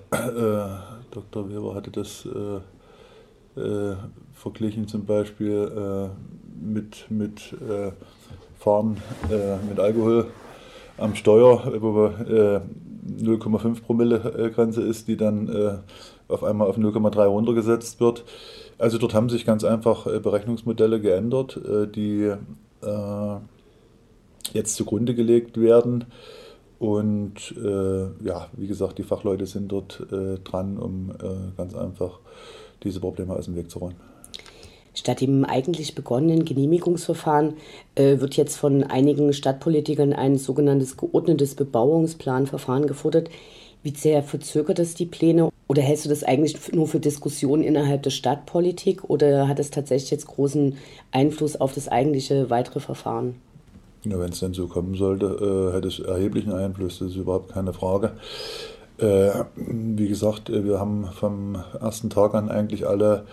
Dr. 1.12 1.48
Weber 1.48 1.74
hatte 1.74 1.90
das 1.90 2.28
verglichen 4.34 4.86
zum 4.86 5.06
Beispiel 5.06 6.10
mit, 6.60 7.10
mit 7.10 7.54
Fahren 8.58 8.98
mit 9.66 9.80
Alkohol 9.80 10.26
am 10.98 11.14
Steuer, 11.14 11.72
wo 11.80 11.94
wir 11.94 12.62
0,5 13.06 13.82
Promille 13.82 14.50
Grenze 14.54 14.82
ist, 14.82 15.08
die 15.08 15.16
dann 15.16 15.48
äh, 15.48 15.78
auf 16.28 16.44
einmal 16.44 16.68
auf 16.68 16.78
0,3 16.78 17.24
runtergesetzt 17.24 18.00
wird. 18.00 18.24
Also 18.78 18.98
dort 18.98 19.14
haben 19.14 19.28
sich 19.28 19.46
ganz 19.46 19.64
einfach 19.64 20.06
äh, 20.06 20.18
Berechnungsmodelle 20.20 21.00
geändert, 21.00 21.56
äh, 21.56 21.86
die 21.86 22.32
jetzt 24.52 24.76
zugrunde 24.76 25.14
gelegt 25.14 25.60
werden. 25.60 26.04
Und 26.78 27.54
ja, 27.56 28.48
wie 28.52 28.66
gesagt, 28.68 28.98
die 28.98 29.02
Fachleute 29.02 29.46
sind 29.46 29.72
dort 29.72 30.06
dran, 30.44 30.78
um 30.78 31.10
ganz 31.56 31.74
einfach 31.74 32.20
diese 32.84 33.00
Probleme 33.00 33.34
aus 33.34 33.46
dem 33.46 33.56
Weg 33.56 33.70
zu 33.70 33.80
räumen. 33.80 33.96
Statt 34.96 35.20
dem 35.20 35.44
eigentlich 35.44 35.94
begonnenen 35.94 36.44
Genehmigungsverfahren 36.44 37.54
äh, 37.94 38.18
wird 38.18 38.36
jetzt 38.36 38.56
von 38.56 38.82
einigen 38.82 39.32
Stadtpolitikern 39.32 40.14
ein 40.14 40.38
sogenanntes 40.38 40.96
geordnetes 40.96 41.54
Bebauungsplanverfahren 41.54 42.86
gefordert. 42.86 43.28
Wie 43.82 43.94
sehr 43.94 44.22
verzögert 44.22 44.78
das 44.78 44.94
die 44.94 45.06
Pläne? 45.06 45.50
Oder 45.68 45.82
hältst 45.82 46.06
du 46.06 46.08
das 46.08 46.24
eigentlich 46.24 46.72
nur 46.72 46.88
für 46.88 46.98
Diskussionen 46.98 47.62
innerhalb 47.62 48.02
der 48.02 48.10
Stadtpolitik 48.10 49.08
oder 49.08 49.48
hat 49.48 49.58
es 49.58 49.70
tatsächlich 49.70 50.10
jetzt 50.10 50.26
großen 50.26 50.78
Einfluss 51.12 51.60
auf 51.60 51.72
das 51.72 51.88
eigentliche 51.88 52.48
weitere 52.48 52.80
Verfahren? 52.80 53.36
Ja, 54.04 54.18
Wenn 54.18 54.30
es 54.30 54.40
denn 54.40 54.54
so 54.54 54.66
kommen 54.66 54.94
sollte, 54.94 55.26
äh, 55.26 55.76
hätte 55.76 55.88
es 55.88 55.98
erheblichen 55.98 56.52
Einfluss, 56.52 57.00
das 57.00 57.10
ist 57.10 57.16
überhaupt 57.16 57.52
keine 57.52 57.72
Frage. 57.72 58.12
Äh, 58.98 59.44
wie 59.56 60.08
gesagt, 60.08 60.48
äh, 60.48 60.64
wir 60.64 60.80
haben 60.80 61.06
vom 61.12 61.56
ersten 61.80 62.08
Tag 62.08 62.34
an 62.34 62.48
eigentlich 62.48 62.86
alle 62.86 63.26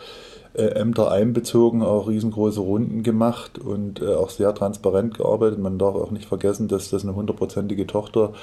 Ämter 0.55 1.11
einbezogen, 1.11 1.81
auch 1.81 2.07
riesengroße 2.07 2.59
Runden 2.59 3.01
gemacht 3.01 3.57
und 3.57 4.01
äh, 4.01 4.13
auch 4.13 4.29
sehr 4.29 4.53
transparent 4.53 5.17
gearbeitet. 5.17 5.57
Man 5.57 5.79
darf 5.79 5.95
auch 5.95 6.11
nicht 6.11 6.25
vergessen, 6.25 6.67
dass 6.67 6.91
das 6.91 7.03
eine 7.03 7.15
hundertprozentige 7.15 7.87
Tochter 7.87 8.33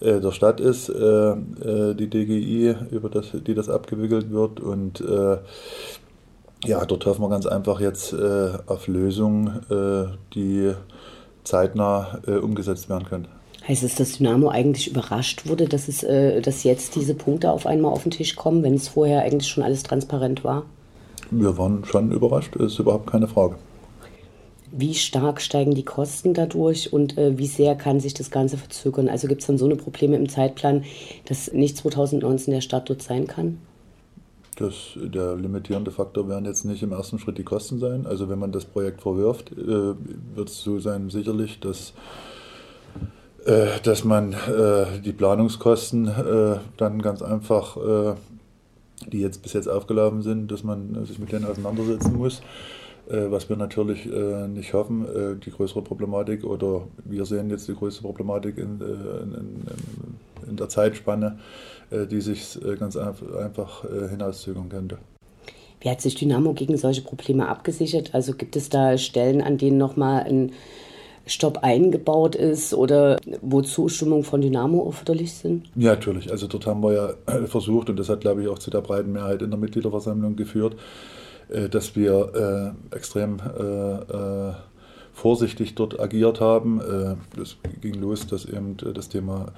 äh, 0.00 0.20
der 0.20 0.32
Stadt 0.32 0.60
ist, 0.60 0.88
äh, 0.88 1.30
äh, 1.30 1.94
die 1.94 2.10
DGI, 2.10 2.74
über 2.90 3.08
das, 3.08 3.28
die 3.32 3.54
das 3.54 3.68
abgewickelt 3.68 4.32
wird. 4.32 4.58
Und 4.58 5.00
äh, 5.02 5.38
ja, 6.64 6.84
dort 6.84 7.06
hoffen 7.06 7.22
wir 7.22 7.28
ganz 7.28 7.46
einfach 7.46 7.80
jetzt 7.80 8.14
auf 8.14 8.86
Lösungen, 8.86 10.06
die 10.32 10.70
zeitnah 11.42 12.20
umgesetzt 12.40 12.88
werden 12.88 13.04
können. 13.04 13.26
Heißt 13.66 13.82
es, 13.82 13.96
dass 13.96 14.18
Dynamo 14.18 14.48
eigentlich 14.48 14.88
überrascht 14.88 15.48
wurde, 15.48 15.66
dass, 15.66 15.88
es, 15.88 16.06
dass 16.44 16.62
jetzt 16.62 16.94
diese 16.94 17.16
Punkte 17.16 17.50
auf 17.50 17.66
einmal 17.66 17.90
auf 17.90 18.04
den 18.04 18.12
Tisch 18.12 18.36
kommen, 18.36 18.62
wenn 18.62 18.74
es 18.74 18.86
vorher 18.86 19.22
eigentlich 19.22 19.50
schon 19.50 19.64
alles 19.64 19.82
transparent 19.82 20.44
war? 20.44 20.66
Wir 21.40 21.58
waren 21.58 21.84
schon 21.84 22.10
überrascht, 22.10 22.56
ist 22.56 22.78
überhaupt 22.78 23.10
keine 23.10 23.28
Frage. 23.28 23.56
Wie 24.74 24.94
stark 24.94 25.42
steigen 25.42 25.74
die 25.74 25.84
Kosten 25.84 26.32
dadurch 26.32 26.92
und 26.92 27.18
äh, 27.18 27.36
wie 27.36 27.46
sehr 27.46 27.74
kann 27.74 28.00
sich 28.00 28.14
das 28.14 28.30
Ganze 28.30 28.56
verzögern? 28.56 29.08
Also 29.08 29.28
gibt 29.28 29.42
es 29.42 29.46
dann 29.46 29.58
so 29.58 29.66
eine 29.66 29.76
Probleme 29.76 30.16
im 30.16 30.30
Zeitplan, 30.30 30.84
dass 31.26 31.52
nicht 31.52 31.76
2019 31.76 32.54
der 32.54 32.62
Start 32.62 32.88
dort 32.88 33.02
sein 33.02 33.26
kann? 33.26 33.58
Das, 34.56 34.74
der 34.96 35.36
limitierende 35.36 35.90
Faktor 35.90 36.28
werden 36.28 36.44
jetzt 36.44 36.64
nicht 36.64 36.82
im 36.82 36.92
ersten 36.92 37.18
Schritt 37.18 37.36
die 37.36 37.42
Kosten 37.42 37.78
sein. 37.80 38.06
Also 38.06 38.28
wenn 38.28 38.38
man 38.38 38.52
das 38.52 38.64
Projekt 38.64 39.02
verwirft, 39.02 39.52
äh, 39.52 39.56
wird 39.56 40.48
es 40.48 40.62
so 40.62 40.78
sein 40.78 41.10
sicherlich, 41.10 41.60
dass, 41.60 41.92
äh, 43.44 43.80
dass 43.82 44.04
man 44.04 44.32
äh, 44.32 45.00
die 45.04 45.12
Planungskosten 45.12 46.08
äh, 46.08 46.58
dann 46.76 47.02
ganz 47.02 47.22
einfach 47.22 47.76
äh, 47.76 48.14
die 49.10 49.20
jetzt 49.20 49.42
bis 49.42 49.52
jetzt 49.52 49.68
aufgelaufen 49.68 50.22
sind, 50.22 50.50
dass 50.50 50.64
man 50.64 50.94
äh, 50.94 51.06
sich 51.06 51.18
mit 51.18 51.32
denen 51.32 51.44
auseinandersetzen 51.44 52.16
muss. 52.16 52.42
Äh, 53.08 53.30
was 53.30 53.48
wir 53.48 53.56
natürlich 53.56 54.06
äh, 54.06 54.48
nicht 54.48 54.72
hoffen, 54.72 55.06
die 55.44 55.50
größere 55.50 55.82
Problematik 55.82 56.44
oder 56.44 56.86
wir 57.04 57.24
sehen 57.24 57.50
jetzt 57.50 57.68
die 57.68 57.74
größte 57.74 58.02
Problematik 58.02 58.58
in, 58.58 58.80
in, 58.80 60.48
in 60.48 60.56
der 60.56 60.68
Zeitspanne, 60.68 61.38
die 61.90 62.20
sich 62.20 62.58
ganz 62.78 62.96
einfach 62.96 63.84
hinauszögern 64.08 64.68
könnte. 64.68 64.98
Wie 65.80 65.90
hat 65.90 66.00
sich 66.00 66.14
Dynamo 66.14 66.54
gegen 66.54 66.76
solche 66.76 67.02
Probleme 67.02 67.48
abgesichert? 67.48 68.14
Also 68.14 68.34
gibt 68.34 68.56
es 68.56 68.68
da 68.68 68.96
Stellen, 68.96 69.42
an 69.42 69.58
denen 69.58 69.78
nochmal 69.78 70.22
ein 70.22 70.52
Stopp 71.26 71.58
eingebaut 71.62 72.34
ist 72.34 72.74
oder 72.74 73.18
wo 73.40 73.62
Zustimmung 73.62 74.24
von 74.24 74.40
Dynamo 74.40 74.84
erforderlich 74.86 75.32
sind? 75.34 75.70
Ja, 75.76 75.90
natürlich. 75.90 76.30
Also 76.30 76.46
dort 76.46 76.66
haben 76.66 76.82
wir 76.82 76.92
ja 76.92 77.46
versucht, 77.46 77.90
und 77.90 77.98
das 77.98 78.08
hat, 78.08 78.20
glaube 78.20 78.42
ich, 78.42 78.48
auch 78.48 78.58
zu 78.58 78.70
der 78.70 78.80
breiten 78.80 79.12
Mehrheit 79.12 79.42
in 79.42 79.50
der 79.50 79.58
Mitgliederversammlung 79.58 80.36
geführt, 80.36 80.76
äh, 81.48 81.68
dass 81.68 81.94
wir 81.96 82.74
äh, 82.92 82.96
extrem 82.96 83.38
äh, 83.38 84.52
vorsichtig 85.12 85.74
dort 85.74 86.00
agiert 86.00 86.40
haben. 86.40 86.80
Es 87.40 87.58
ging 87.82 88.00
los, 88.00 88.26
dass 88.26 88.46
eben 88.46 88.78
das 88.94 89.10
Thema 89.10 89.52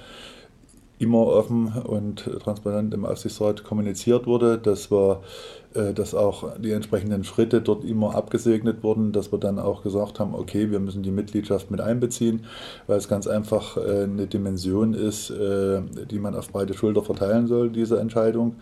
immer 0.98 1.26
offen 1.26 1.68
und 1.68 2.24
transparent 2.42 2.94
im 2.94 3.04
Aufsichtsrat 3.04 3.64
kommuniziert 3.64 4.26
wurde, 4.26 4.58
dass 4.58 4.90
wir 4.90 5.20
äh, 5.20 5.63
dass 5.74 6.14
auch 6.14 6.56
die 6.58 6.70
entsprechenden 6.70 7.24
Schritte 7.24 7.60
dort 7.60 7.84
immer 7.84 8.14
abgesegnet 8.14 8.82
wurden, 8.82 9.12
dass 9.12 9.32
wir 9.32 9.38
dann 9.38 9.58
auch 9.58 9.82
gesagt 9.82 10.20
haben, 10.20 10.34
okay, 10.34 10.70
wir 10.70 10.78
müssen 10.78 11.02
die 11.02 11.10
Mitgliedschaft 11.10 11.70
mit 11.70 11.80
einbeziehen, 11.80 12.46
weil 12.86 12.98
es 12.98 13.08
ganz 13.08 13.26
einfach 13.26 13.76
äh, 13.76 14.04
eine 14.04 14.26
Dimension 14.26 14.94
ist, 14.94 15.30
äh, 15.30 15.80
die 16.10 16.18
man 16.18 16.36
auf 16.36 16.50
breite 16.50 16.74
Schulter 16.74 17.02
verteilen 17.02 17.46
soll, 17.46 17.70
diese 17.70 17.98
Entscheidung. 17.98 18.56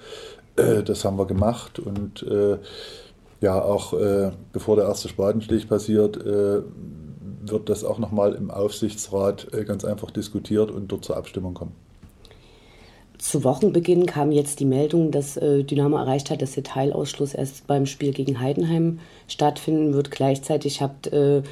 Das 0.54 1.06
haben 1.06 1.16
wir 1.16 1.24
gemacht 1.24 1.78
und 1.78 2.26
ja, 3.40 3.62
auch 3.62 3.94
bevor 4.52 4.76
der 4.76 4.84
erste 4.84 5.08
Spatenstich 5.08 5.66
passiert, 5.66 6.22
wird 6.22 7.68
das 7.70 7.84
auch 7.84 7.98
nochmal 7.98 8.34
im 8.34 8.50
Aufsichtsrat 8.50 9.48
ganz 9.66 9.86
einfach 9.86 10.10
diskutiert 10.10 10.70
und 10.70 10.92
dort 10.92 11.06
zur 11.06 11.16
Abstimmung 11.16 11.54
kommen. 11.54 11.72
Zu 13.22 13.44
Wochenbeginn 13.44 14.06
kam 14.06 14.32
jetzt 14.32 14.58
die 14.58 14.64
Meldung, 14.64 15.12
dass 15.12 15.36
äh, 15.36 15.62
Dynamo 15.62 15.96
erreicht 15.96 16.28
hat, 16.28 16.42
dass 16.42 16.54
der 16.54 16.64
Teilausschluss 16.64 17.34
erst 17.34 17.68
beim 17.68 17.86
Spiel 17.86 18.12
gegen 18.12 18.40
Heidenheim 18.40 18.98
stattfinden 19.28 19.94
wird. 19.94 20.10
Gleichzeitig 20.10 20.82
habt 20.82 21.06
äh, 21.06 21.42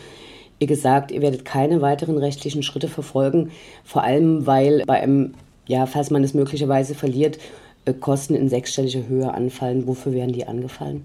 ihr 0.58 0.66
gesagt, 0.66 1.12
ihr 1.12 1.22
werdet 1.22 1.44
keine 1.44 1.80
weiteren 1.80 2.18
rechtlichen 2.18 2.64
Schritte 2.64 2.88
verfolgen, 2.88 3.52
vor 3.84 4.02
allem 4.02 4.48
weil 4.48 4.82
bei 4.84 5.00
einem, 5.00 5.34
ja, 5.68 5.86
falls 5.86 6.10
man 6.10 6.24
es 6.24 6.34
möglicherweise 6.34 6.96
verliert, 6.96 7.38
äh, 7.84 7.92
Kosten 7.94 8.34
in 8.34 8.48
sechsstelliger 8.48 9.06
Höhe 9.06 9.32
anfallen. 9.32 9.86
Wofür 9.86 10.12
werden 10.12 10.32
die 10.32 10.48
angefallen? 10.48 11.04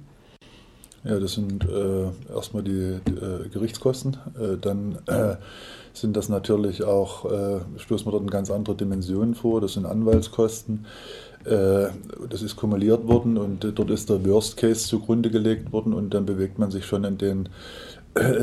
Ja, 1.06 1.20
das 1.20 1.34
sind 1.34 1.64
äh, 1.70 2.34
erstmal 2.34 2.64
die, 2.64 3.00
die 3.08 3.12
äh, 3.12 3.48
Gerichtskosten. 3.50 4.18
Äh, 4.40 4.58
dann 4.60 4.98
äh, 5.06 5.36
sind 5.94 6.18
das 6.18 6.30
natürlich 6.30 6.84
auch, 6.84 7.32
äh, 7.32 7.60
stoßen 7.78 8.08
wir 8.08 8.12
dort 8.12 8.24
in 8.24 8.30
ganz 8.32 8.50
andere 8.50 8.76
Dimensionen 8.76 9.36
vor. 9.36 9.62
Das 9.62 9.74
sind 9.74 9.86
Anwaltskosten. 9.86 10.88
Äh, 11.46 11.90
das 12.28 12.42
ist 12.42 12.56
kumuliert 12.56 13.08
worden 13.08 13.38
und 13.38 13.72
dort 13.76 13.92
ist 13.92 14.10
der 14.10 14.26
Worst 14.26 14.58
Case 14.58 14.88
zugrunde 14.88 15.30
gelegt 15.30 15.72
worden 15.72 15.94
und 15.94 16.12
dann 16.16 16.26
bewegt 16.26 16.58
man 16.58 16.72
sich 16.72 16.86
schon 16.86 17.04
in 17.04 17.20
den 17.20 17.50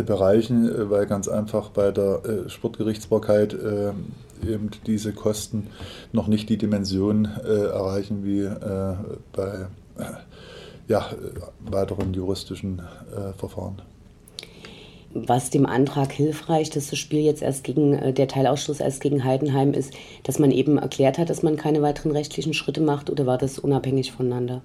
Bereichen, 0.07 0.91
weil 0.91 1.07
ganz 1.07 1.29
einfach 1.29 1.71
bei 1.71 1.93
der 1.93 2.21
Sportgerichtsbarkeit 2.49 3.55
eben 4.47 4.71
diese 4.87 5.15
Kosten 5.15 5.69
noch 6.13 6.27
nicht 6.29 6.51
die 6.51 6.59
Dimension 6.59 7.25
erreichen 7.25 8.23
wie 8.23 8.47
bei 9.33 9.69
ja, 10.89 11.07
weiteren 11.61 12.13
juristischen 12.15 12.81
äh, 13.15 13.33
Verfahren. 13.39 13.83
Was 15.15 15.51
dem 15.51 15.67
Antrag 15.67 16.11
hilfreich, 16.11 16.71
dass 16.71 16.89
das 16.89 16.99
Spiel 16.99 17.21
jetzt 17.21 17.43
erst 17.43 17.65
gegen, 17.65 17.95
äh, 17.95 18.13
der 18.13 18.29
Teilausschluss 18.29 18.81
erst 18.81 19.03
gegen 19.03 19.25
Heidenheim 19.25 19.75
ist, 19.75 19.93
dass 20.23 20.39
man 20.39 20.51
eben 20.51 20.79
erklärt 20.79 21.19
hat, 21.19 21.29
dass 21.29 21.43
man 21.43 21.57
keine 21.57 21.83
weiteren 21.83 22.13
rechtlichen 22.13 22.55
Schritte 22.55 22.81
macht 22.81 23.11
oder 23.11 23.27
war 23.27 23.39
das 23.39 23.59
unabhängig 23.59 24.13
voneinander? 24.13 24.63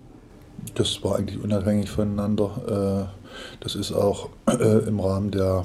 Das 0.75 1.03
war 1.03 1.17
eigentlich 1.17 1.41
unabhängig 1.43 1.89
voneinander. 1.89 3.10
Äh, 3.12 3.58
das 3.60 3.75
ist 3.75 3.91
auch 3.91 4.30
äh, 4.47 4.88
im 4.88 4.99
Rahmen 4.99 5.32
der 5.32 5.63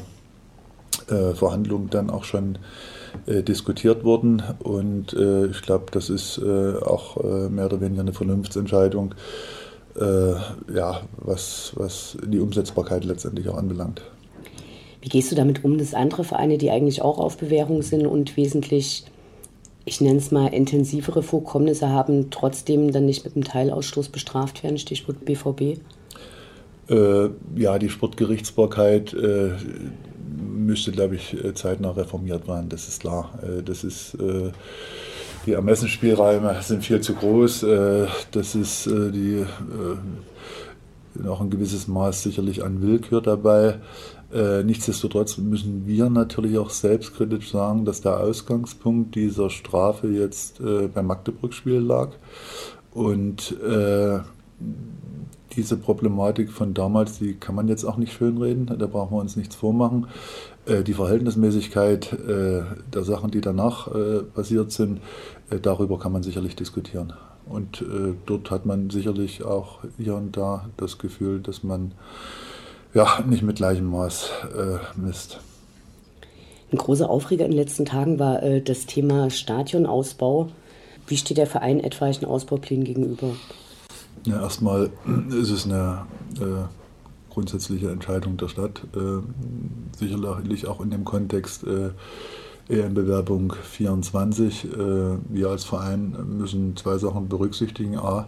Verhandlungen 1.35 1.91
dann 1.91 2.11
auch 2.11 2.25
schon 2.25 2.59
diskutiert 3.27 4.05
worden 4.05 4.43
und 4.61 5.13
ich 5.13 5.63
glaube, 5.63 5.87
das 5.91 6.09
ist 6.09 6.39
auch 6.39 7.17
mehr 7.51 7.67
oder 7.67 7.81
weniger 7.81 8.03
eine 8.03 8.13
Vernunftsentscheidung 8.13 9.15
äh, 9.97 10.75
ja, 10.75 11.03
was, 11.17 11.73
was 11.77 12.17
die 12.25 12.39
Umsetzbarkeit 12.39 13.05
letztendlich 13.05 13.49
auch 13.49 13.57
anbelangt. 13.57 14.03
Wie 15.01 15.09
gehst 15.09 15.33
du 15.33 15.37
damit 15.37 15.65
um, 15.65 15.79
dass 15.79 15.95
andere 15.95 16.25
Vereine, 16.25 16.59
die 16.59 16.71
eigentlich 16.71 17.03
auch 17.03 17.19
auf 17.19 17.37
Bewährung 17.37 17.83
sind 17.83 18.07
und 18.07 18.37
wesentlich, 18.37 19.05
ich 19.85 20.01
nenne 20.01 20.19
es 20.19 20.31
mal, 20.31 20.49
intensivere 20.49 21.23
Vorkommnisse 21.23 21.89
haben, 21.89 22.31
trotzdem 22.31 22.93
dann 22.93 23.07
nicht 23.07 23.25
mit 23.25 23.35
einem 23.35 23.45
Teilausstoß 23.45 24.11
bestraft 24.11 24.63
werden? 24.63 24.79
Stichwort 24.79 25.25
BVB? 25.25 25.81
Äh, 26.89 27.31
ja, 27.57 27.79
die 27.79 27.89
Sportgerichtsbarkeit 27.89 29.13
äh, 29.13 29.51
müsste, 30.41 30.93
glaube 30.93 31.17
ich, 31.17 31.35
äh, 31.35 31.53
zeitnah 31.53 31.91
reformiert 31.91 32.47
werden, 32.47 32.69
das 32.69 32.87
ist 32.89 33.01
klar. 33.01 33.39
Das 33.65 33.85
ist 33.85 34.17
die 35.47 35.53
Ermessensspielräume 35.53 36.57
sind 36.63 36.85
viel 36.85 37.01
zu 37.01 37.15
groß. 37.15 37.63
Äh, 37.65 38.07
das 38.31 38.55
ist 38.55 38.87
äh, 38.87 39.11
die 39.11 39.45
noch 41.15 41.41
äh, 41.41 41.45
ein 41.45 41.51
gewisses 41.51 41.89
Maß 41.89 42.23
sicherlich 42.23 42.65
an 42.65 42.83
Willkür 42.83 43.21
dabei. 43.21 43.79
Nichtsdestotrotz 44.65 45.37
müssen 45.37 45.87
wir 45.87 46.09
natürlich 46.09 46.57
auch 46.57 46.71
selbstkritisch 46.71 47.51
sagen, 47.51 47.85
dass 47.85 48.01
der 48.01 48.19
Ausgangspunkt 48.19 49.15
dieser 49.15 49.51
Strafe 49.51 50.09
jetzt 50.09 50.63
beim 50.95 51.07
Magdeburg-Spiel 51.07 51.81
lag. 51.81 52.13
Und 52.95 53.55
diese 55.55 55.77
Problematik 55.77 56.51
von 56.51 56.73
damals, 56.73 57.19
die 57.19 57.35
kann 57.35 57.55
man 57.55 57.69
jetzt 57.69 57.85
auch 57.85 57.99
nicht 57.99 58.15
schönreden, 58.15 58.67
da 58.79 58.87
brauchen 58.87 59.15
wir 59.15 59.21
uns 59.21 59.37
nichts 59.37 59.55
vormachen. 59.55 60.07
Äh, 60.65 60.83
die 60.85 60.95
Verhältnismäßigkeit 60.95 62.13
äh, 62.13 62.63
der 62.93 63.03
Sachen, 63.03 63.31
die 63.31 63.41
danach 63.41 63.89
äh, 63.89 64.23
passiert 64.23 64.73
sind, 64.73 65.01
darüber 65.63 65.99
kann 65.99 66.13
man 66.13 66.23
sicherlich 66.23 66.57
diskutieren. 66.57 67.13
Und 67.45 67.85
dort 68.25 68.51
hat 68.51 68.65
man 68.65 68.89
sicherlich 68.89 69.45
auch 69.45 69.81
hier 69.99 70.15
und 70.15 70.35
da 70.35 70.71
das 70.79 70.97
Gefühl, 70.97 71.41
dass 71.41 71.63
man 71.63 71.93
ja, 72.95 73.21
nicht 73.29 73.43
mit 73.43 73.57
gleichem 73.57 73.91
Maß 73.91 74.31
misst. 74.97 75.41
Ein 76.71 76.79
großer 76.79 77.11
Aufreger 77.11 77.45
in 77.45 77.51
den 77.51 77.59
letzten 77.59 77.85
Tagen 77.85 78.19
war 78.19 78.41
das 78.61 78.87
Thema 78.87 79.29
Stadionausbau. 79.29 80.51
Wie 81.07 81.17
steht 81.19 81.37
der 81.37 81.49
Verein 81.49 81.81
etwaigen 81.81 82.25
Ausbauplänen 82.25 82.85
gegenüber? 82.85 83.35
Ja, 84.25 84.41
erstmal 84.41 84.89
ist 85.31 85.51
es 85.51 85.67
eine 85.67 86.07
äh, 86.41 86.65
grundsätzliche 87.33 87.91
Entscheidung 87.91 88.37
der 88.37 88.49
Stadt. 88.49 88.83
Äh, 88.95 89.23
sicherlich 89.97 90.67
auch 90.67 90.81
in 90.81 90.91
dem 90.91 91.05
Kontext 91.05 91.65
äh, 91.65 91.91
EM-Bewerbung 92.69 93.55
24. 93.55 94.65
Äh, 94.65 94.69
wir 95.29 95.49
als 95.49 95.65
Verein 95.65 96.17
müssen 96.27 96.77
zwei 96.77 96.99
Sachen 96.99 97.29
berücksichtigen. 97.29 97.99
A, 97.99 98.27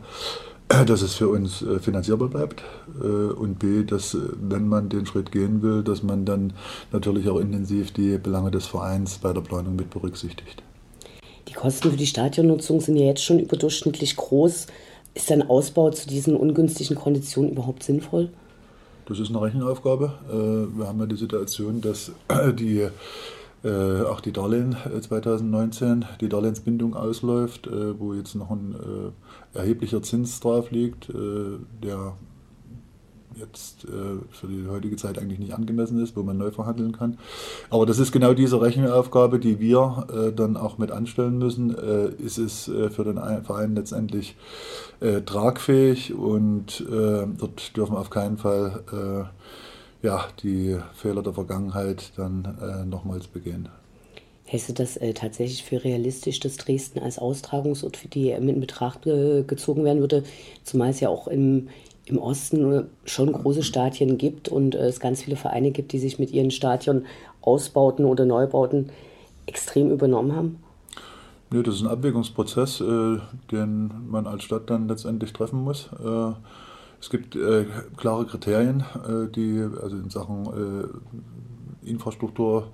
dass 0.87 1.03
es 1.03 1.15
für 1.15 1.29
uns 1.29 1.63
äh, 1.63 1.79
finanzierbar 1.79 2.29
bleibt 2.29 2.63
äh, 3.01 3.07
und 3.07 3.59
B, 3.59 3.85
dass 3.85 4.17
wenn 4.41 4.67
man 4.67 4.89
den 4.89 5.05
Schritt 5.07 5.31
gehen 5.31 5.63
will, 5.63 5.83
dass 5.83 6.03
man 6.03 6.25
dann 6.25 6.55
natürlich 6.91 7.29
auch 7.29 7.39
intensiv 7.39 7.93
die 7.93 8.17
Belange 8.19 8.51
des 8.51 8.67
Vereins 8.67 9.19
bei 9.19 9.33
der 9.33 9.43
Planung 9.43 9.77
mit 9.77 9.91
berücksichtigt. 9.91 10.63
Die 11.49 11.53
Kosten 11.53 11.91
für 11.91 11.97
die 11.97 12.07
Stadionnutzung 12.07 12.81
sind 12.81 12.97
ja 12.97 13.05
jetzt 13.05 13.23
schon 13.23 13.39
überdurchschnittlich 13.39 14.17
groß. 14.17 14.67
Ist 15.13 15.31
ein 15.31 15.49
Ausbau 15.49 15.91
zu 15.91 16.09
diesen 16.09 16.35
ungünstigen 16.35 16.97
Konditionen 16.97 17.53
überhaupt 17.53 17.83
sinnvoll? 17.83 18.31
Das 19.07 19.19
ist 19.19 19.29
eine 19.29 19.41
Rechenaufgabe. 19.43 20.13
Äh, 20.31 20.79
wir 20.79 20.87
haben 20.87 20.99
ja 21.01 21.07
die 21.07 21.17
Situation, 21.17 21.81
dass 21.81 22.13
die, 22.59 22.89
äh, 23.63 24.03
auch 24.03 24.21
die 24.21 24.33
Darlehen 24.33 24.77
2019, 25.01 26.03
äh, 26.03 26.05
die 26.21 26.29
Darlehensbindung 26.29 26.95
ausläuft, 26.95 27.69
wo 27.99 28.15
jetzt 28.15 28.35
noch 28.35 28.51
ein 28.51 28.75
erheblicher 29.53 30.03
Zins 30.03 30.41
drauf 30.41 30.71
liegt, 30.71 31.09
der 31.13 32.15
jetzt 33.39 33.85
äh, 33.85 34.19
für 34.31 34.47
die 34.47 34.67
heutige 34.69 34.97
Zeit 34.97 35.19
eigentlich 35.19 35.39
nicht 35.39 35.55
angemessen 35.55 36.03
ist, 36.03 36.17
wo 36.17 36.23
man 36.23 36.39
neu 36.39 36.51
verhandeln 36.51 36.93
kann. 36.93 37.19
Aber 37.71 37.87
das 37.87 37.99
ist 37.99 38.13
genau 38.13 38.35
diese 38.35 38.61
Rechenaufgabe, 38.61 39.39
die 39.39 39.61
wir 39.61 40.07
äh, 40.13 40.33
dann 40.33 40.57
auch 40.57 40.79
mit 40.79 40.91
anstellen 40.91 41.39
müssen. 41.39 41.77
Äh, 41.77 42.09
ist 42.23 42.39
es 42.39 42.69
äh, 42.69 42.91
für 42.91 43.05
den 43.05 43.17
Verein 43.45 43.75
letztendlich 43.75 44.37
äh, 45.01 45.21
tragfähig 45.23 46.15
und 46.15 46.81
äh, 46.81 47.27
dort 47.37 47.77
dürfen 47.77 47.97
auf 47.97 48.11
keinen 48.11 48.39
Fall 48.39 48.85
ja, 50.03 50.25
die 50.43 50.77
Fehler 50.95 51.23
der 51.23 51.33
Vergangenheit 51.33 52.13
dann 52.17 52.87
nochmals 52.89 53.27
begehen. 53.27 53.69
Hältst 54.47 54.69
du 54.69 54.73
das 54.75 54.97
äh, 54.99 55.15
tatsächlich 55.15 55.65
für 55.65 55.83
realistisch, 55.83 56.39
dass 56.39 56.59
Dresden 56.59 56.99
als 56.99 57.19
Austragungsort 57.19 57.97
für 57.97 58.09
die 58.09 58.37
mit 58.41 58.57
in 58.57 58.61
Betracht 58.61 59.07
äh, 59.07 59.43
gezogen 59.43 59.85
werden 59.85 60.01
würde? 60.01 60.23
Zumal 60.65 60.91
es 60.91 61.01
ja 61.01 61.09
auch 61.09 61.29
im, 61.29 61.69
im 62.07 62.19
Osten 62.19 62.87
schon 63.05 63.33
große 63.33 63.63
Stadien 63.63 64.19
gibt 64.19 64.49
und 64.49 64.75
äh, 64.75 64.87
es 64.87 65.01
ganz 65.01 65.23
viele 65.23 65.37
Vereine 65.37 65.71
gibt, 65.71 65.93
die 65.93 65.99
sich 65.99 66.19
mit 66.19 66.31
ihren 66.31 66.51
Stadion 66.51 67.07
Ausbauten 67.41 68.05
oder 68.05 68.25
Neubauten 68.25 68.91
extrem 69.47 69.91
übernommen 69.91 70.35
haben? 70.35 70.59
Nö, 71.51 71.63
das 71.63 71.77
ist 71.77 71.83
ein 71.83 71.89
Abwägungsprozess, 71.89 72.81
äh, 72.81 73.19
den 73.51 73.91
man 74.09 74.27
als 74.27 74.45
Stadt 74.45 74.69
dann 74.69 74.89
letztendlich 74.89 75.33
treffen 75.33 75.63
muss. 75.63 75.91
Äh, 76.05 76.33
es 77.01 77.11
gibt 77.11 77.37
klare 77.99 78.25
Kriterien, 78.25 78.83
die 79.37 79.63
also 79.83 79.95
in 79.95 80.09
Sachen 80.09 81.03
Infrastruktur, 81.83 82.69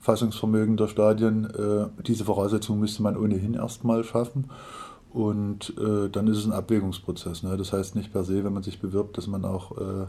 Fassungsvermögen 0.00 0.78
der 0.78 0.88
Stadien, 0.88 1.46
diese 2.06 2.24
Voraussetzungen 2.24 2.80
müsste 2.80 3.02
man 3.02 3.14
ohnehin 3.14 3.52
erstmal 3.52 4.02
schaffen. 4.02 4.48
Und 5.14 5.72
äh, 5.78 6.10
dann 6.10 6.26
ist 6.26 6.38
es 6.38 6.44
ein 6.44 6.52
Abwägungsprozess. 6.52 7.44
Ne? 7.44 7.56
Das 7.56 7.72
heißt 7.72 7.94
nicht 7.94 8.12
per 8.12 8.24
se, 8.24 8.44
wenn 8.44 8.52
man 8.52 8.64
sich 8.64 8.80
bewirbt, 8.80 9.16
dass 9.16 9.28
man 9.28 9.44
auch 9.44 9.78
äh, 9.78 10.06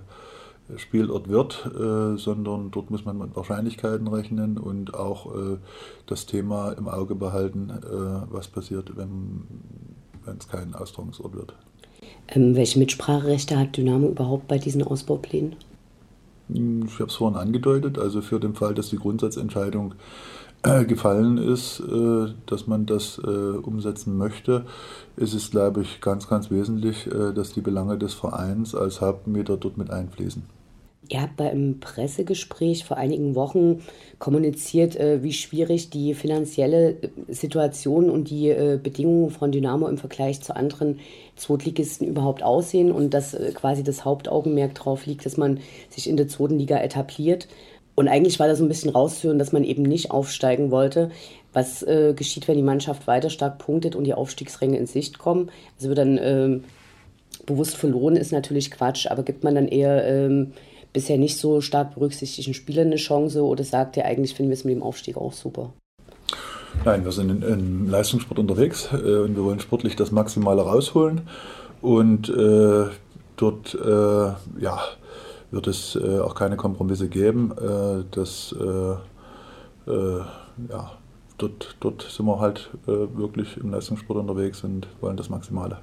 Spielort 0.77 1.29
wird, 1.29 1.69
äh, 1.75 2.17
sondern 2.17 2.71
dort 2.71 2.89
muss 2.89 3.05
man 3.05 3.19
mit 3.19 3.35
Wahrscheinlichkeiten 3.35 4.07
rechnen 4.07 4.57
und 4.57 4.95
auch 4.95 5.27
äh, 5.27 5.57
das 6.07 6.25
Thema 6.25 6.71
im 6.71 6.87
Auge 6.87 7.13
behalten, 7.13 7.69
äh, 7.69 8.33
was 8.33 8.47
passiert, 8.47 8.97
wenn 8.97 9.43
es 10.39 10.47
kein 10.47 10.73
Austragungsort 10.73 11.35
wird. 11.35 11.53
Ähm, 12.29 12.55
welche 12.55 12.79
Mitspracherechte 12.79 13.59
hat 13.59 13.77
Dynamo 13.77 14.07
überhaupt 14.07 14.47
bei 14.47 14.57
diesen 14.57 14.81
Ausbauplänen? 14.81 15.55
Hm, 16.51 16.85
ich 16.87 16.95
habe 16.95 17.09
es 17.09 17.15
vorhin 17.15 17.37
angedeutet, 17.37 17.99
also 17.99 18.21
für 18.21 18.39
den 18.39 18.55
Fall, 18.55 18.73
dass 18.73 18.89
die 18.89 18.97
Grundsatzentscheidung 18.97 19.93
gefallen 20.88 21.38
ist, 21.38 21.80
äh, 21.80 22.34
dass 22.45 22.67
man 22.67 22.86
das 22.86 23.19
äh, 23.23 23.28
umsetzen 23.28 24.17
möchte, 24.17 24.65
ist 25.15 25.34
es, 25.34 25.51
glaube 25.51 25.82
ich, 25.82 26.01
ganz, 26.01 26.28
ganz 26.28 26.49
wesentlich, 26.49 27.08
äh, 27.08 27.34
dass 27.34 27.54
die 27.54 27.62
Belange 27.62 27.97
des 27.97 28.13
Vereins 28.13 28.73
als 28.75 29.01
Hauptmieter 29.01 29.58
dort 29.58 29.78
mit 29.78 29.91
einfließen. 29.91 30.43
Ihr 31.10 31.21
habt 31.21 31.38
bei 31.38 31.51
einem 31.51 31.80
Pressegespräch 31.80 32.84
vor 32.84 32.97
einigen 32.97 33.36
Wochen 33.36 33.84
kommuniziert, 34.17 34.95
äh, 34.95 35.21
wie 35.21 35.34
schwierig 35.34 35.89
die 35.91 36.13
finanzielle 36.15 36.91
äh, 36.91 37.10
Situation 37.28 38.10
und 38.10 38.30
die 38.30 38.49
äh, 38.49 38.80
Bedingungen 38.82 39.30
von 39.30 39.51
Dynamo 39.51 39.88
im 39.88 39.97
Vergleich 39.97 40.41
zu 40.41 40.56
anderen 40.56 40.99
Zweitligisten 41.36 42.08
überhaupt 42.08 42.41
aussehen 42.41 42.91
und 42.91 43.13
dass 43.13 43.38
quasi 43.54 43.84
das 43.84 44.06
Hauptaugenmerk 44.06 44.73
darauf 44.75 45.06
liegt, 45.06 45.25
dass 45.25 45.38
man 45.38 45.60
sich 45.89 46.10
in 46.10 46.17
der 46.17 46.28
zweiten 46.28 46.58
Liga 46.58 46.78
etabliert. 46.78 47.47
Und 47.95 48.10
eigentlich 48.10 48.39
war 48.39 48.47
da 48.47 48.55
so 48.55 48.63
ein 48.63 48.67
bisschen 48.67 48.91
rauszuhören, 48.91 49.39
dass 49.39 49.53
man 49.53 49.63
eben 49.63 49.84
nicht 49.84 50.12
aufsteigen 50.12 50.69
wollte. 50.69 51.12
Was 51.53 51.81
äh, 51.84 52.13
geschieht, 52.13 52.47
wenn 52.47 52.58
die 52.58 52.63
Mannschaft 52.63 53.08
weiter 53.08 53.29
stark 53.29 53.58
punktet 53.58 53.95
und 53.95 54.03
die 54.03 54.13
Aufstiegsränge 54.13 54.77
in 54.77 54.86
Sicht 54.86 55.17
kommen? 55.17 55.49
Also 55.77 55.88
wird 55.88 55.97
dann 55.97 56.17
äh, 56.17 56.60
bewusst 57.45 57.77
verloren, 57.77 58.17
ist 58.17 58.34
natürlich 58.34 58.71
Quatsch, 58.71 59.08
aber 59.08 59.23
gibt 59.23 59.43
man 59.43 59.55
dann 59.55 59.67
eher 59.67 60.05
ähm, 60.05 60.51
bisher 60.91 61.17
nicht 61.17 61.38
so 61.38 61.62
stark 61.62 61.95
berücksichtigten 61.95 62.53
Spielern 62.53 62.88
eine 62.88 62.97
Chance 62.97 63.43
oder 63.43 63.63
sagt 63.63 63.97
ihr 63.97 64.05
eigentlich, 64.05 64.34
finden 64.34 64.49
wir 64.49 64.55
es 64.55 64.65
mit 64.65 64.75
dem 64.75 64.84
Aufstieg 64.84 65.15
auch 65.17 65.34
super? 65.34 65.71
Nein, 66.84 67.05
wir 67.05 67.12
sind 67.12 67.43
im 67.43 67.89
Leistungssport 67.89 68.39
unterwegs 68.39 68.89
äh, 68.91 68.95
und 68.95 69.36
wir 69.36 69.43
wollen 69.43 69.60
sportlich 69.60 69.95
das 69.95 70.12
Maximale 70.12 70.62
rausholen. 70.62 71.21
Und 71.81 72.29
äh, 72.29 72.86
dort 73.38 73.75
äh, 73.75 74.62
ja, 74.62 74.79
wird 75.55 75.67
es 75.67 75.95
äh, 75.95 76.19
auch 76.19 76.35
keine 76.35 76.57
Kompromisse 76.57 77.07
geben. 77.07 77.51
Äh, 77.57 78.03
das, 78.11 78.53
äh, 78.59 78.95
ja, 79.87 80.91
dort, 81.37 81.77
dort 81.79 82.01
sind 82.01 82.25
wir 82.25 82.39
halt 82.39 82.71
wirklich 82.87 83.55
im 83.57 83.69
Leistungssport 83.69 84.17
unterwegs 84.17 84.63
und 84.63 84.87
wollen 84.99 85.15
das 85.15 85.29
Maximale. 85.29 85.77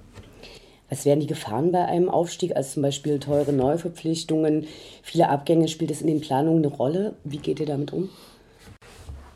Was 0.90 1.04
wären 1.04 1.20
die 1.20 1.28
Gefahren 1.28 1.70
bei 1.70 1.84
einem 1.84 2.08
Aufstieg? 2.08 2.56
Also 2.56 2.74
zum 2.74 2.82
Beispiel 2.82 3.20
teure 3.20 3.52
Neuverpflichtungen, 3.52 4.66
viele 5.02 5.28
Abgänge. 5.28 5.68
Spielt 5.68 5.92
das 5.92 6.00
in 6.00 6.08
den 6.08 6.20
Planungen 6.20 6.64
eine 6.64 6.74
Rolle? 6.74 7.14
Wie 7.22 7.38
geht 7.38 7.60
ihr 7.60 7.66
damit 7.66 7.92
um? 7.92 8.08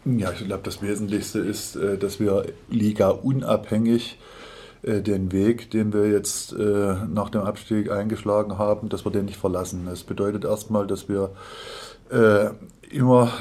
Ja, 0.05 0.33
ich 0.33 0.45
glaube, 0.45 0.65
das 0.65 0.83
Wesentlichste 0.83 1.39
ist, 1.39 1.77
äh, 1.77 1.97
dass 1.97 2.19
wir 2.19 2.47
Liga 2.69 3.11
unabhängig 3.11 4.19
äh, 4.19 4.46
den 4.87 5.33
Weg, 5.33 5.71
den 5.71 5.93
wir 5.93 6.09
jetzt 6.09 6.53
äh, 6.53 6.95
nach 7.13 7.31
dem 7.31 7.43
Abstieg 7.43 7.91
eingeschlagen 7.91 8.59
haben, 8.59 8.89
dass 8.89 9.05
wir 9.05 9.13
den 9.13 9.25
nicht 9.25 9.37
verlassen. 9.39 9.87
Das 9.87 10.05
bedeutet 10.05 10.45
erstmal, 10.45 10.87
dass 10.87 11.09
wir 11.09 11.31
immer 12.93 13.33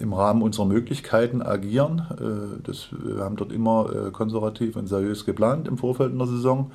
im 0.00 0.12
Rahmen 0.12 0.42
unserer 0.42 0.66
Möglichkeiten 0.66 1.42
agieren. 1.42 2.58
das, 2.64 2.88
wir 2.90 3.22
haben 3.22 3.36
dort 3.36 3.52
immer 3.52 4.10
konservativ 4.10 4.74
und 4.74 4.88
seriös 4.88 5.24
geplant 5.24 5.68
im 5.68 5.78
Vorfeld 5.78 6.12
einer 6.12 6.26
Saison. 6.26 6.72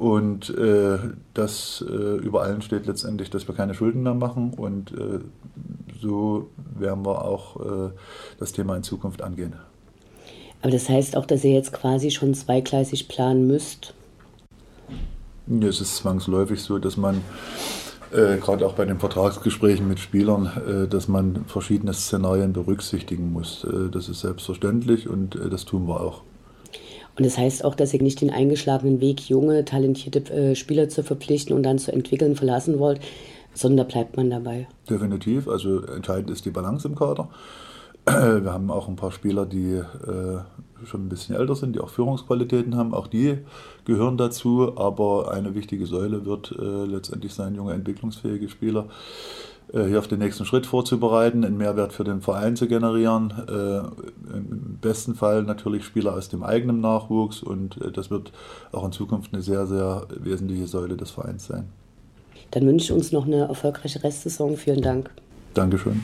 Und 0.00 0.48
äh, 0.56 0.96
das 1.34 1.84
äh, 1.86 1.92
über 1.92 2.40
allen 2.40 2.62
steht 2.62 2.86
letztendlich, 2.86 3.28
dass 3.28 3.46
wir 3.46 3.54
keine 3.54 3.74
Schulden 3.74 4.02
mehr 4.02 4.14
machen. 4.14 4.54
Und 4.54 4.92
äh, 4.92 5.20
so 6.00 6.48
werden 6.78 7.04
wir 7.04 7.22
auch 7.22 7.60
äh, 7.60 7.90
das 8.38 8.52
Thema 8.52 8.76
in 8.76 8.82
Zukunft 8.82 9.20
angehen. 9.20 9.56
Aber 10.62 10.70
das 10.70 10.88
heißt 10.88 11.16
auch, 11.16 11.26
dass 11.26 11.44
ihr 11.44 11.52
jetzt 11.52 11.72
quasi 11.72 12.10
schon 12.10 12.34
zweigleisig 12.34 13.08
planen 13.08 13.46
müsst? 13.46 13.94
Ja, 15.46 15.68
es 15.68 15.80
ist 15.80 15.96
zwangsläufig 15.96 16.60
so, 16.60 16.78
dass 16.78 16.96
man 16.96 17.22
äh, 18.12 18.36
gerade 18.36 18.66
auch 18.66 18.74
bei 18.74 18.84
den 18.84 18.98
Vertragsgesprächen 18.98 19.88
mit 19.88 19.98
Spielern, 19.98 20.84
äh, 20.84 20.88
dass 20.88 21.08
man 21.08 21.44
verschiedene 21.46 21.94
Szenarien 21.94 22.52
berücksichtigen 22.52 23.32
muss. 23.32 23.66
das 23.92 24.08
ist 24.08 24.20
selbstverständlich 24.20 25.08
und 25.08 25.38
das 25.50 25.64
tun 25.64 25.88
wir 25.88 26.00
auch. 26.00 26.22
Und 27.16 27.26
das 27.26 27.36
heißt 27.36 27.64
auch, 27.64 27.74
dass 27.74 27.92
ihr 27.92 28.02
nicht 28.02 28.20
den 28.20 28.30
eingeschlagenen 28.30 29.00
Weg, 29.00 29.28
junge, 29.28 29.64
talentierte 29.64 30.20
äh, 30.32 30.54
Spieler 30.54 30.88
zu 30.88 31.02
verpflichten 31.02 31.54
und 31.54 31.62
dann 31.64 31.78
zu 31.78 31.92
entwickeln 31.92 32.34
verlassen 32.34 32.78
wollt, 32.78 33.00
sondern 33.52 33.86
da 33.86 33.92
bleibt 33.92 34.16
man 34.16 34.30
dabei. 34.30 34.68
Definitiv. 34.88 35.48
Also 35.48 35.82
entscheidend 35.82 36.30
ist 36.30 36.44
die 36.46 36.50
Balance 36.50 36.88
im 36.88 36.94
Kader. 36.94 37.28
Wir 38.06 38.52
haben 38.52 38.70
auch 38.70 38.88
ein 38.88 38.96
paar 38.96 39.12
Spieler, 39.12 39.46
die 39.46 39.74
äh, 39.74 40.38
schon 40.84 41.06
ein 41.06 41.08
bisschen 41.08 41.36
älter 41.36 41.54
sind, 41.54 41.76
die 41.76 41.80
auch 41.80 41.90
Führungsqualitäten 41.90 42.76
haben. 42.76 42.94
Auch 42.94 43.06
die 43.06 43.38
gehören 43.84 44.16
dazu. 44.16 44.76
Aber 44.76 45.30
eine 45.32 45.54
wichtige 45.54 45.86
Säule 45.86 46.24
wird 46.24 46.52
äh, 46.58 46.84
letztendlich 46.86 47.34
sein, 47.34 47.54
junge, 47.54 47.74
entwicklungsfähige 47.74 48.48
Spieler 48.48 48.86
äh, 49.72 49.84
hier 49.84 49.98
auf 49.98 50.08
den 50.08 50.18
nächsten 50.18 50.44
Schritt 50.44 50.66
vorzubereiten, 50.66 51.44
einen 51.44 51.56
Mehrwert 51.56 51.92
für 51.92 52.04
den 52.04 52.20
Verein 52.20 52.56
zu 52.56 52.66
generieren. 52.66 53.32
Äh, 53.48 54.36
Im 54.36 54.78
besten 54.80 55.14
Fall 55.14 55.42
natürlich 55.42 55.84
Spieler 55.84 56.14
aus 56.14 56.28
dem 56.28 56.42
eigenen 56.42 56.80
Nachwuchs 56.80 57.42
und 57.42 57.80
äh, 57.80 57.92
das 57.92 58.10
wird 58.10 58.32
auch 58.72 58.84
in 58.84 58.92
Zukunft 58.92 59.32
eine 59.32 59.42
sehr, 59.42 59.66
sehr 59.66 60.06
wesentliche 60.18 60.66
Säule 60.66 60.96
des 60.96 61.10
Vereins 61.10 61.46
sein. 61.46 61.68
Dann 62.50 62.66
wünsche 62.66 62.86
ich 62.86 62.92
uns 62.92 63.12
noch 63.12 63.26
eine 63.26 63.46
erfolgreiche 63.48 64.02
Restsaison. 64.02 64.56
Vielen 64.56 64.82
Dank. 64.82 65.10
Dankeschön. 65.54 66.02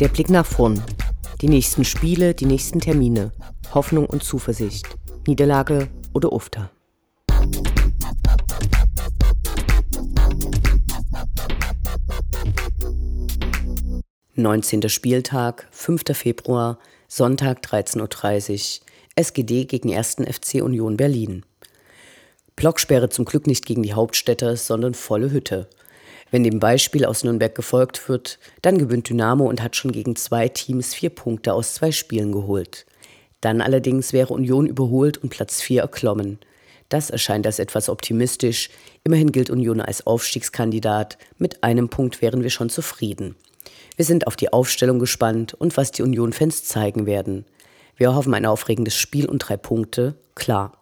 Der 0.00 0.08
Blick 0.08 0.28
nach 0.28 0.44
vorn. 0.44 0.82
Die 1.40 1.48
nächsten 1.48 1.84
Spiele, 1.84 2.34
die 2.34 2.46
nächsten 2.46 2.80
Termine. 2.80 3.30
Hoffnung 3.72 4.06
und 4.06 4.24
Zuversicht. 4.24 4.88
Niederlage 5.24 5.88
oder 6.12 6.32
Ufter. 6.32 6.70
Neunzehnter 14.34 14.88
Spieltag, 14.88 15.68
5. 15.70 16.02
Februar, 16.12 16.80
Sonntag 17.06 17.64
13.30 17.64 18.80
Uhr, 18.80 18.86
SGD 19.14 19.64
gegen 19.66 19.94
1. 19.94 20.16
FC 20.28 20.54
Union 20.60 20.96
Berlin. 20.96 21.44
Blocksperre 22.56 23.10
zum 23.10 23.24
Glück 23.24 23.46
nicht 23.46 23.64
gegen 23.64 23.84
die 23.84 23.94
Hauptstädte, 23.94 24.56
sondern 24.56 24.94
volle 24.94 25.30
Hütte. 25.30 25.68
Wenn 26.30 26.44
dem 26.44 26.58
Beispiel 26.58 27.04
aus 27.04 27.24
Nürnberg 27.24 27.54
gefolgt 27.54 28.08
wird, 28.08 28.38
dann 28.62 28.78
gewinnt 28.78 29.08
Dynamo 29.08 29.46
und 29.46 29.62
hat 29.62 29.76
schon 29.76 29.92
gegen 29.92 30.16
zwei 30.16 30.48
Teams 30.48 30.94
vier 30.94 31.10
Punkte 31.10 31.52
aus 31.52 31.74
zwei 31.74 31.92
Spielen 31.92 32.32
geholt. 32.32 32.86
Dann 33.40 33.60
allerdings 33.60 34.12
wäre 34.12 34.32
Union 34.32 34.66
überholt 34.66 35.18
und 35.18 35.28
Platz 35.28 35.60
vier 35.60 35.82
erklommen. 35.82 36.38
Das 36.88 37.10
erscheint 37.10 37.46
als 37.46 37.58
etwas 37.58 37.88
optimistisch. 37.88 38.70
Immerhin 39.04 39.32
gilt 39.32 39.50
Union 39.50 39.80
als 39.80 40.06
Aufstiegskandidat. 40.06 41.18
Mit 41.38 41.62
einem 41.62 41.88
Punkt 41.88 42.22
wären 42.22 42.42
wir 42.42 42.50
schon 42.50 42.70
zufrieden. 42.70 43.36
Wir 43.96 44.04
sind 44.04 44.26
auf 44.26 44.36
die 44.36 44.52
Aufstellung 44.52 44.98
gespannt 44.98 45.54
und 45.54 45.76
was 45.76 45.92
die 45.92 46.02
Union-Fans 46.02 46.64
zeigen 46.64 47.06
werden. 47.06 47.44
Wir 47.96 48.14
hoffen 48.14 48.34
ein 48.34 48.46
aufregendes 48.46 48.96
Spiel 48.96 49.28
und 49.28 49.38
drei 49.38 49.56
Punkte, 49.56 50.16
klar. 50.34 50.78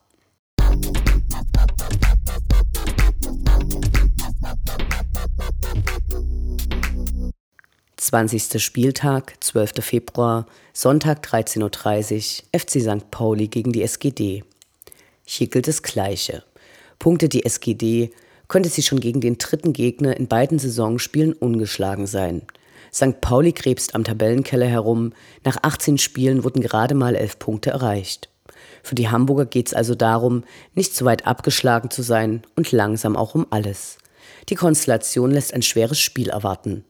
20. 8.03 8.61
Spieltag, 8.61 9.35
12. 9.39 9.75
Februar, 9.79 10.47
Sonntag 10.73 11.25
13.30 11.25 12.43
Uhr, 12.43 12.61
FC 12.61 12.81
St. 12.81 13.13
Pauli 13.13 13.47
gegen 13.47 13.71
die 13.71 13.85
SGD. 13.85 14.43
Hier 15.25 15.47
gilt 15.47 15.69
das 15.69 15.85
Gleiche. 15.85 16.43
Punkte 16.99 17.29
die 17.29 17.45
SGD, 17.45 18.11
könnte 18.49 18.71
sie 18.71 18.83
schon 18.83 18.99
gegen 18.99 19.21
den 19.21 19.39
dritten 19.39 19.73
Gegner 19.73 20.17
in 20.17 20.27
beiden 20.27 20.59
Saisonspielen 20.59 21.33
ungeschlagen 21.33 22.09
sein. 22.09 22.43
St. 22.93 23.21
Pauli 23.21 23.53
krebst 23.53 23.95
am 23.95 24.03
Tabellenkeller 24.03 24.67
herum. 24.67 25.13
Nach 25.45 25.59
18 25.63 25.97
Spielen 25.97 26.43
wurden 26.43 26.61
gerade 26.61 26.97
mal 26.97 27.15
11 27.15 27.39
Punkte 27.39 27.71
erreicht. 27.71 28.29
Für 28.83 28.97
die 28.97 29.11
Hamburger 29.11 29.47
geht 29.47 29.69
es 29.69 29.75
also 29.75 29.95
darum, 29.95 30.43
nicht 30.75 30.97
zu 30.97 31.05
weit 31.05 31.29
abgeschlagen 31.29 31.89
zu 31.89 32.03
sein 32.03 32.43
und 32.57 32.73
langsam 32.73 33.15
auch 33.15 33.37
um 33.37 33.47
alles. 33.51 33.99
Die 34.49 34.55
Konstellation 34.55 35.31
lässt 35.31 35.55
ein 35.55 35.63
schweres 35.63 35.99
Spiel 35.99 36.29
erwarten. 36.31 36.85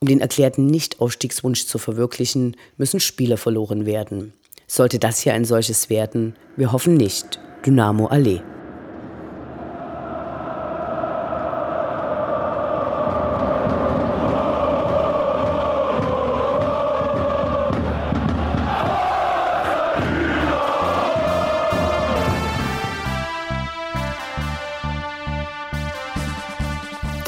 Um 0.00 0.08
den 0.08 0.20
erklärten 0.20 0.66
Nicht-Aufstiegswunsch 0.66 1.66
zu 1.66 1.78
verwirklichen, 1.78 2.56
müssen 2.76 3.00
Spieler 3.00 3.36
verloren 3.36 3.86
werden. 3.86 4.32
Sollte 4.66 4.98
das 4.98 5.20
hier 5.20 5.34
ein 5.34 5.44
solches 5.44 5.90
werden? 5.90 6.34
Wir 6.56 6.72
hoffen 6.72 6.94
nicht. 6.94 7.40
Dynamo 7.64 8.06
Allee. 8.06 8.40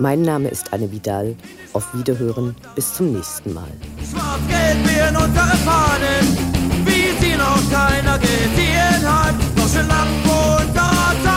Mein 0.00 0.22
Name 0.22 0.48
ist 0.48 0.72
Anne 0.72 0.90
Vidal. 0.92 1.34
Auf 1.72 1.92
Wiederhören. 1.92 2.54
Bis 2.76 2.94
zum 2.94 3.12
nächsten 3.12 3.52
Mal. 3.52 3.68
Schwarz-Gelb 4.10 5.10
in 5.10 5.16
unsere 5.16 5.56
Fahnen, 5.66 6.36
wie 6.84 7.24
sie 7.24 7.36
noch 7.36 7.60
keiner 7.70 8.18
gesehen 8.18 9.02
hat. 9.02 9.34
Noch 9.56 11.27